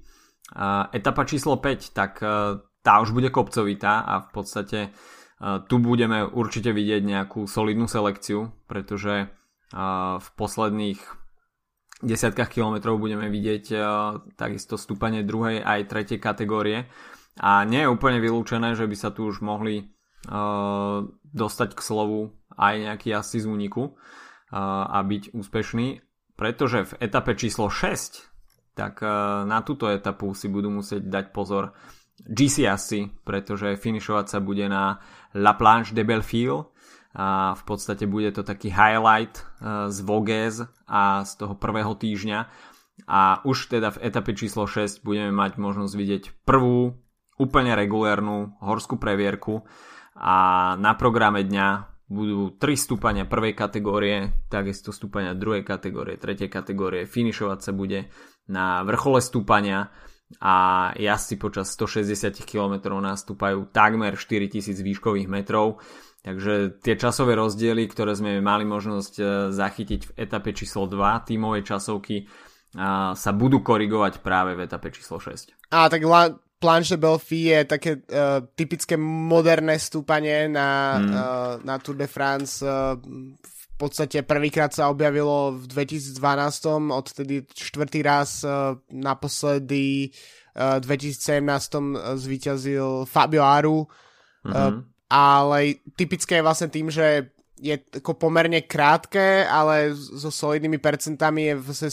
Etapa 0.91 1.23
číslo 1.23 1.63
5, 1.63 1.95
tak 1.95 2.19
e, 2.19 2.59
tá 2.59 2.93
už 2.99 3.15
bude 3.15 3.31
kopcovitá 3.31 4.03
a 4.03 4.19
v 4.19 4.29
podstate 4.35 4.91
tu 5.41 5.81
budeme 5.81 6.21
určite 6.21 6.69
vidieť 6.69 7.01
nejakú 7.01 7.49
solidnú 7.49 7.89
selekciu, 7.89 8.53
pretože 8.69 9.33
v 10.21 10.27
posledných 10.37 11.20
desiatkách 12.03 12.49
kilometrov 12.49 12.97
budeme 12.99 13.29
vidieť 13.29 13.65
takisto 14.35 14.75
stúpanie 14.77 15.25
druhej 15.25 15.61
aj 15.61 15.89
tretej 15.89 16.19
kategórie. 16.21 16.89
A 17.39 17.63
nie 17.63 17.85
je 17.85 17.91
úplne 17.91 18.19
vylúčené, 18.19 18.75
že 18.75 18.85
by 18.85 18.95
sa 18.99 19.09
tu 19.15 19.29
už 19.29 19.39
mohli 19.39 19.87
dostať 21.31 21.69
k 21.73 21.81
slovu 21.81 22.35
aj 22.53 22.73
nejaký 22.77 23.15
jazdci 23.15 23.41
z 23.41 23.47
úniku 23.47 23.95
a 24.51 24.99
byť 25.01 25.31
úspešný, 25.33 25.87
pretože 26.35 26.91
v 26.91 26.93
etape 26.99 27.33
číslo 27.39 27.71
6 27.71 28.75
tak 28.75 28.99
na 29.47 29.59
túto 29.63 29.87
etapu 29.87 30.35
si 30.35 30.51
budú 30.51 30.71
musieť 30.71 31.07
dať 31.07 31.25
pozor 31.31 31.71
GC 32.21 32.69
asi, 32.69 33.09
pretože 33.25 33.79
finišovať 33.79 34.25
sa 34.27 34.39
bude 34.43 34.67
na 34.69 35.01
La 35.35 35.57
Planche 35.57 35.95
de 35.95 36.03
Belfil 36.05 36.69
a 37.11 37.57
v 37.59 37.63
podstate 37.67 38.07
bude 38.07 38.31
to 38.31 38.43
taký 38.43 38.71
highlight 38.71 39.43
z 39.91 39.97
Voges 40.03 40.63
a 40.87 41.27
z 41.27 41.31
toho 41.35 41.59
prvého 41.59 41.91
týždňa. 41.95 42.39
A 43.09 43.41
už 43.43 43.67
teda 43.67 43.91
v 43.91 44.01
etape 44.07 44.31
číslo 44.37 44.69
6 44.69 45.03
budeme 45.03 45.33
mať 45.33 45.59
možnosť 45.59 45.93
vidieť 45.95 46.23
prvú 46.47 46.95
úplne 47.41 47.73
regulérnu 47.73 48.61
horskú 48.61 48.95
previerku. 49.01 49.65
A 50.15 50.35
na 50.77 50.93
programe 50.93 51.41
dňa 51.43 51.91
budú 52.11 52.55
3 52.59 52.75
stúpania 52.75 53.23
prvej 53.23 53.55
kategórie, 53.55 54.45
takisto 54.51 54.91
stúpania 54.91 55.31
druhej 55.31 55.63
kategórie, 55.63 56.19
tretej 56.19 56.51
kategórie, 56.51 57.07
finišovať 57.07 57.59
sa 57.63 57.71
bude 57.71 58.11
na 58.51 58.83
vrchole 58.83 59.23
stúpania 59.23 59.87
a 60.39 60.55
jazdci 60.95 61.35
počas 61.39 61.71
160 61.75 62.43
km 62.43 62.99
nastúpajú 62.99 63.71
takmer 63.71 64.19
4000 64.19 64.79
výškových 64.79 65.27
metrov, 65.27 65.79
takže 66.21 66.81
tie 66.81 66.95
časové 66.97 67.33
rozdiely, 67.37 67.89
ktoré 67.89 68.13
sme 68.13 68.41
mali 68.41 68.63
možnosť 68.65 69.13
e, 69.17 69.23
zachytiť 69.53 70.01
v 70.07 70.11
etape 70.15 70.53
číslo 70.53 70.85
2 70.85 71.27
tímovej 71.27 71.63
časovky, 71.65 72.25
sa 73.11 73.35
budú 73.35 73.59
korigovať 73.59 74.23
práve 74.23 74.55
v 74.55 74.63
etape 74.63 74.95
číslo 74.95 75.19
6. 75.19 75.75
A 75.75 75.91
tak 75.91 76.07
Planche 76.61 76.93
de 76.93 77.01
Belfi 77.01 77.49
je 77.49 77.65
také 77.65 77.91
uh, 77.97 78.45
typické 78.53 78.93
moderné 79.01 79.81
stúpanie 79.81 80.45
na, 80.45 81.01
mm. 81.01 81.09
uh, 81.09 81.53
na 81.65 81.81
Tour 81.81 81.97
de 81.97 82.05
France. 82.05 82.61
Uh, 82.61 83.01
v 83.41 83.75
podstate 83.81 84.21
prvýkrát 84.21 84.69
sa 84.69 84.93
objavilo 84.93 85.57
v 85.57 85.65
2012, 85.65 86.21
odtedy 86.93 87.49
štvrtý 87.49 88.05
raz, 88.05 88.45
uh, 88.45 88.77
naposledy 88.93 90.13
uh, 90.53 90.77
v 90.77 90.85
2017 90.85 92.21
zvíťazil 92.21 93.09
Fabio 93.09 93.41
Aru. 93.41 93.89
Mm-hmm. 94.45 94.53
Uh, 94.53 94.85
ale 95.11 95.83
typické 95.99 96.39
je 96.39 96.45
vlastne 96.47 96.71
tým, 96.71 96.87
že 96.87 97.35
je 97.59 97.75
ako 97.99 98.15
pomerne 98.15 98.63
krátke, 98.63 99.43
ale 99.43 99.91
so 99.93 100.31
solidnými 100.31 100.79
percentami 100.79 101.51
je 101.51 101.55
v 101.59 101.69
uh, 101.69 101.85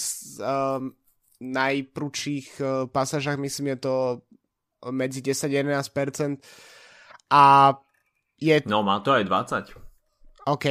najprúčších 1.42 2.48
uh, 2.62 2.86
pasážach, 2.86 3.36
myslím, 3.36 3.74
je 3.74 3.78
to 3.82 3.94
medzi 4.94 5.20
10-11% 5.20 6.38
a 7.34 7.74
je... 8.38 8.62
No 8.70 8.86
má 8.86 9.02
to 9.02 9.12
aj 9.12 9.26
20. 9.26 9.74
OK. 10.46 10.66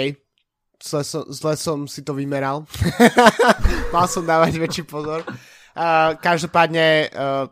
Zle 0.77 1.03
som, 1.03 1.23
zle 1.27 1.53
som 1.59 1.83
si 1.83 2.01
to 2.01 2.15
vymeral. 2.15 2.63
Mal 3.93 4.07
som 4.07 4.23
dávať 4.23 4.55
väčší 4.55 4.83
pozor. 4.87 5.27
Uh, 5.75 6.15
každopádne 6.17 7.11
uh, 7.11 7.51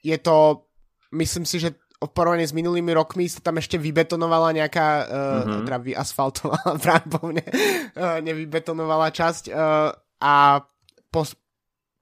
je 0.00 0.16
to, 0.16 0.64
myslím 1.12 1.44
si, 1.44 1.60
že 1.60 1.76
v 2.00 2.10
porovnaní 2.16 2.48
s 2.48 2.56
minulými 2.56 2.96
rokmi 2.96 3.28
sa 3.28 3.44
tam 3.44 3.60
ešte 3.60 3.76
vybetonovala 3.76 4.56
nejaká, 4.56 4.88
uh, 4.88 5.04
mm-hmm. 5.04 5.64
teda 5.68 5.78
vyasfaltovala 5.84 6.70
práve 6.84 7.06
po 7.12 7.20
mne, 7.28 7.44
uh, 7.44 8.18
nevybetonovala 8.24 9.12
časť 9.12 9.52
uh, 9.52 9.92
a 10.24 10.34
pos- 11.12 11.36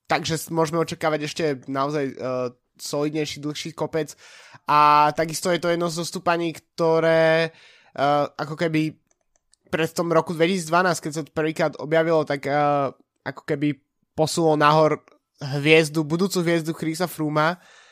takže 0.06 0.54
môžeme 0.54 0.78
očakávať 0.78 1.20
ešte 1.26 1.44
naozaj 1.66 2.14
uh, 2.14 2.54
solidnejší, 2.78 3.42
dlhší 3.42 3.74
kopec 3.74 4.14
a 4.70 5.10
takisto 5.18 5.50
je 5.50 5.58
to 5.58 5.74
jedno 5.74 5.90
zo 5.90 6.06
stúpaní, 6.06 6.54
ktoré 6.54 7.50
uh, 7.98 8.30
ako 8.38 8.54
keby 8.54 8.94
pred 9.68 9.90
tom 9.90 10.14
roku 10.14 10.30
2012, 10.30 11.02
keď 11.02 11.10
sa 11.10 11.22
to 11.26 11.34
prvýkrát 11.34 11.74
objavilo, 11.82 12.22
tak 12.22 12.46
uh, 12.46 12.94
ako 13.26 13.42
keby 13.42 13.82
posunulo 14.14 14.54
nahor 14.54 15.02
hviezdu, 15.42 16.06
budúcu 16.06 16.38
hviezdu 16.46 16.70
Chrisa 16.70 17.10
Fruma, 17.10 17.58
uh, 17.58 17.87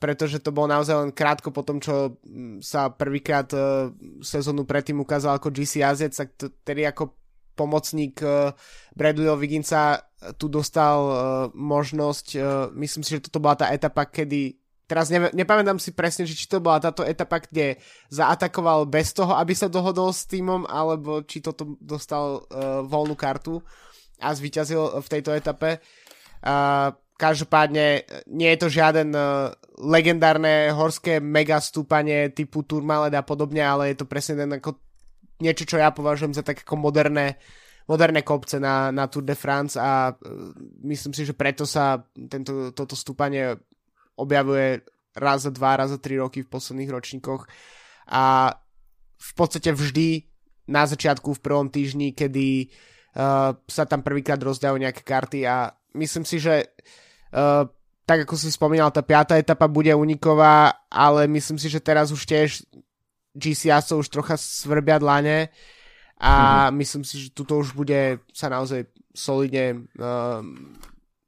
pretože 0.00 0.40
to 0.40 0.56
bolo 0.56 0.72
naozaj 0.72 0.96
len 0.96 1.12
krátko 1.12 1.52
po 1.52 1.60
tom, 1.60 1.76
čo 1.76 2.16
mm, 2.24 2.64
sa 2.64 2.88
prvýkrát 2.88 3.48
uh, 3.52 3.92
sezónu 4.24 4.64
predtým 4.64 4.96
ukázal 5.04 5.36
ako 5.36 5.52
GC 5.52 5.84
jazdec, 5.84 6.16
tak 6.16 6.28
tedy 6.64 6.88
ako 6.88 7.12
pomocník 7.52 8.24
uh, 8.24 8.56
Bradleyho 8.96 9.36
Viginsa 9.36 10.00
tu 10.40 10.48
dostal 10.48 11.04
možnosť, 11.52 12.40
myslím 12.80 13.04
si, 13.04 13.20
že 13.20 13.28
toto 13.28 13.44
bola 13.44 13.60
tá 13.60 13.68
etapa, 13.76 14.08
kedy 14.08 14.56
teraz 14.88 15.08
ne, 15.08 15.32
nepamätám 15.32 15.80
si 15.80 15.92
presne, 15.92 16.28
či 16.28 16.48
to 16.48 16.60
bola 16.60 16.80
táto 16.80 17.04
etapa, 17.04 17.40
kde 17.40 17.80
zaatakoval 18.12 18.88
bez 18.88 19.16
toho, 19.16 19.36
aby 19.36 19.52
sa 19.56 19.68
dohodol 19.68 20.12
s 20.12 20.28
týmom, 20.28 20.68
alebo 20.68 21.24
či 21.24 21.40
toto 21.40 21.76
dostal 21.80 22.44
uh, 22.48 22.84
voľnú 22.84 23.16
kartu 23.16 23.60
a 24.20 24.32
zvíťazil 24.32 25.00
v 25.00 25.06
tejto 25.10 25.30
etape. 25.36 25.80
Uh, 26.44 26.92
každopádne 27.14 28.02
nie 28.26 28.50
je 28.54 28.58
to 28.58 28.68
žiaden 28.68 29.14
uh, 29.14 29.54
legendárne 29.78 30.74
horské 30.74 31.22
mega 31.22 31.62
stúpanie 31.62 32.34
typu 32.34 32.66
Tourmalet 32.66 33.14
a 33.14 33.22
podobne, 33.22 33.62
ale 33.62 33.94
je 33.94 34.02
to 34.02 34.06
presne 34.10 34.34
ten 34.34 34.50
ako 34.58 34.82
niečo, 35.38 35.66
čo 35.66 35.78
ja 35.78 35.94
považujem 35.94 36.34
za 36.34 36.42
tak 36.42 36.66
ako 36.66 36.74
moderné, 36.74 37.38
moderné 37.86 38.26
kopce 38.26 38.58
na, 38.58 38.90
na 38.90 39.06
Tour 39.06 39.22
de 39.22 39.38
France 39.38 39.78
a 39.78 40.10
uh, 40.10 40.18
myslím 40.82 41.14
si, 41.14 41.22
že 41.22 41.38
preto 41.38 41.62
sa 41.62 42.02
tento, 42.26 42.74
toto 42.74 42.98
stúpanie 42.98 43.54
objavuje 44.18 44.82
raz 45.14 45.46
za 45.46 45.54
dva, 45.54 45.78
raz 45.78 45.94
za 45.94 46.02
tri 46.02 46.18
roky 46.18 46.42
v 46.42 46.50
posledných 46.50 46.90
ročníkoch. 46.90 47.46
A 48.10 48.50
v 49.14 49.32
podstate 49.38 49.70
vždy 49.70 50.26
na 50.66 50.82
začiatku 50.82 51.38
v 51.38 51.42
prvom 51.42 51.70
týždni, 51.70 52.10
kedy 52.10 52.66
uh, 53.14 53.54
sa 53.54 53.86
tam 53.86 54.02
prvýkrát 54.02 54.42
rozdajú 54.42 54.74
nejaké 54.82 55.06
karty 55.06 55.46
a 55.46 55.70
myslím 55.94 56.26
si, 56.26 56.42
že 56.42 56.66
uh, 56.66 57.03
tak 58.04 58.18
ako 58.28 58.34
si 58.36 58.52
spomínal, 58.52 58.94
tá 58.94 59.00
piata 59.00 59.34
etapa 59.40 59.66
bude 59.66 59.90
uniková, 59.90 60.86
ale 60.92 61.26
myslím 61.26 61.56
si, 61.58 61.72
že 61.72 61.82
teraz 61.82 62.12
už 62.12 62.22
tiež 62.28 62.62
GCA 63.34 63.82
sa 63.82 63.98
už 63.98 64.06
trocha 64.12 64.38
svrbia 64.38 65.02
dlane 65.02 65.50
a 66.20 66.32
mm-hmm. 66.32 66.74
myslím 66.78 67.02
si, 67.02 67.26
že 67.26 67.34
tuto 67.34 67.58
už 67.58 67.74
bude 67.74 68.22
sa 68.30 68.46
naozaj 68.46 68.86
solidne 69.10 69.90
uh, 69.98 70.44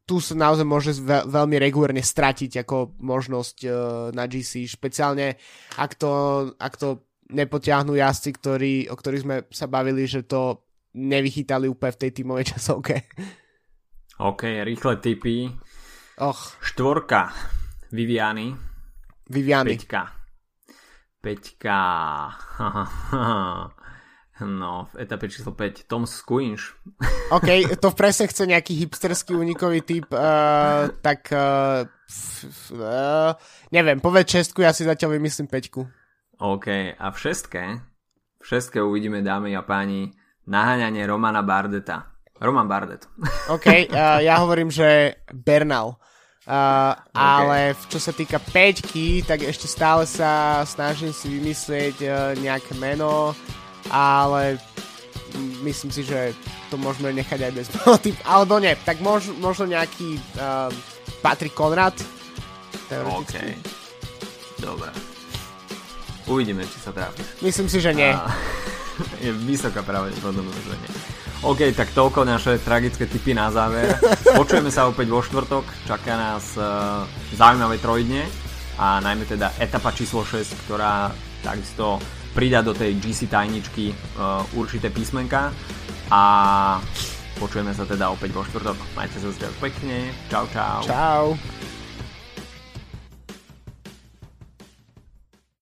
tu 0.07 0.23
sa 0.23 0.39
naozaj 0.39 0.63
môže 0.63 0.95
veľ, 1.03 1.27
veľmi 1.27 1.57
regulérne 1.59 1.99
stratiť 1.99 2.63
ako 2.63 2.95
možnosť 3.03 3.57
uh, 3.67 3.73
na 4.15 4.31
GC, 4.31 4.71
špeciálne 4.71 5.35
ak 5.75 5.99
to, 5.99 6.13
ak 6.63 6.79
to 6.79 7.03
nepotiahnu 7.27 7.99
jazdci, 7.99 8.31
ktorí, 8.39 8.75
o 8.87 8.95
ktorých 8.95 9.25
sme 9.27 9.37
sa 9.51 9.67
bavili, 9.67 10.07
že 10.07 10.23
to 10.23 10.63
nevychytali 10.95 11.67
úplne 11.67 11.93
v 11.93 12.01
tej 12.07 12.11
tímovej 12.23 12.45
časovke. 12.55 12.95
OK, 14.23 14.63
rýchle 14.63 14.97
tipy. 15.03 15.51
Och. 16.17 16.57
Štvorka. 16.61 17.33
Viviany. 17.93 18.57
Viviany. 19.31 19.77
Peťka. 19.77 20.03
Peťka. 21.21 21.79
No, 24.37 24.85
v 24.93 25.01
etape 25.01 25.33
číslo 25.33 25.57
5 25.57 25.89
Tom 25.89 26.05
Squinch. 26.05 26.77
OK, 27.37 27.73
to 27.81 27.89
presne 27.97 28.29
chce 28.29 28.45
nejaký 28.45 28.77
hipsterský 28.85 29.33
unikový 29.33 29.81
typ, 29.81 30.13
uh, 30.13 30.93
tak 31.01 31.33
uh, 31.33 31.89
uh, 32.77 33.33
neviem, 33.73 33.97
povedz 33.97 34.37
šestku, 34.37 34.61
ja 34.61 34.77
si 34.77 34.85
zatiaľ 34.85 35.17
vymyslím 35.17 35.49
peťku. 35.49 35.89
OK, 36.37 36.69
a 37.01 37.07
v 37.09 37.17
šestke, 37.17 37.81
v 38.37 38.45
šestke 38.45 38.77
uvidíme, 38.85 39.25
dámy 39.25 39.57
a 39.57 39.65
páni, 39.65 40.13
naháňanie 40.45 41.09
Romana 41.09 41.41
Bardeta. 41.41 42.16
Roman 42.41 42.69
Bardet. 42.69 43.09
OK, 43.49 43.67
uh, 43.67 44.21
ja 44.21 44.41
hovorím, 44.45 44.69
že 44.69 45.21
Bernal. 45.33 45.97
Uh, 46.47 46.95
okay. 46.95 47.19
Ale 47.19 47.59
čo 47.91 47.99
sa 47.99 48.15
týka 48.15 48.39
peťky, 48.39 49.27
tak 49.27 49.43
ešte 49.43 49.67
stále 49.67 50.07
sa 50.07 50.63
snažím 50.63 51.11
si 51.11 51.27
vymyslieť 51.27 51.97
uh, 52.07 52.39
nejaké 52.39 52.79
meno, 52.79 53.35
ale 53.91 54.55
myslím 55.67 55.91
si, 55.91 56.07
že 56.07 56.31
to 56.71 56.79
môžeme 56.79 57.11
nechať 57.11 57.51
aj 57.51 57.53
bez 57.53 57.67
typ, 58.07 58.17
alebo 58.23 58.63
nie, 58.63 58.79
tak 58.87 59.03
mož, 59.03 59.35
možno 59.43 59.67
nejaký 59.67 60.23
uh, 60.39 60.71
Patrick 61.19 61.57
Konrad. 61.57 61.99
OK. 62.95 63.35
Dobre. 64.63 64.91
Uvidíme, 66.27 66.63
či 66.67 66.79
sa 66.79 66.95
tráfi. 66.95 67.23
Myslím 67.43 67.67
si, 67.67 67.79
že 67.83 67.91
nie. 67.91 68.11
A, 68.11 68.31
je 69.25 69.35
vysoká 69.35 69.83
pravdepodobnosť, 69.83 70.63
že 70.63 70.77
nie. 70.79 70.93
OK, 71.47 71.71
tak 71.79 71.95
toľko 71.95 72.27
naše 72.27 72.59
tragické 72.59 73.07
typy 73.07 73.31
na 73.31 73.55
záver. 73.55 73.95
Počujeme 74.35 74.67
sa 74.67 74.91
opäť 74.91 75.15
vo 75.15 75.23
štvrtok, 75.23 75.63
čaká 75.87 76.19
nás 76.19 76.59
uh, 76.59 77.07
zaujímavé 77.39 77.79
trojdne 77.79 78.27
a 78.83 78.99
najmä 78.99 79.31
teda 79.31 79.55
etapa 79.63 79.95
číslo 79.95 80.27
6, 80.27 80.67
ktorá 80.67 81.15
takisto 81.47 82.03
pridať 82.35 82.63
do 82.67 82.75
tej 82.75 82.99
GC 82.99 83.31
tajničky 83.31 83.95
uh, 83.95 84.43
určité 84.59 84.91
písmenka 84.91 85.55
a 86.11 86.23
počujeme 87.39 87.71
sa 87.71 87.87
teda 87.87 88.11
opäť 88.11 88.35
vo 88.35 88.43
štvrtok. 88.43 88.99
Majte 88.99 89.23
sa 89.23 89.31
zďak 89.31 89.55
pekne. 89.63 90.11
Čau, 90.27 90.51
čau. 90.51 90.83
Čau. 90.83 91.39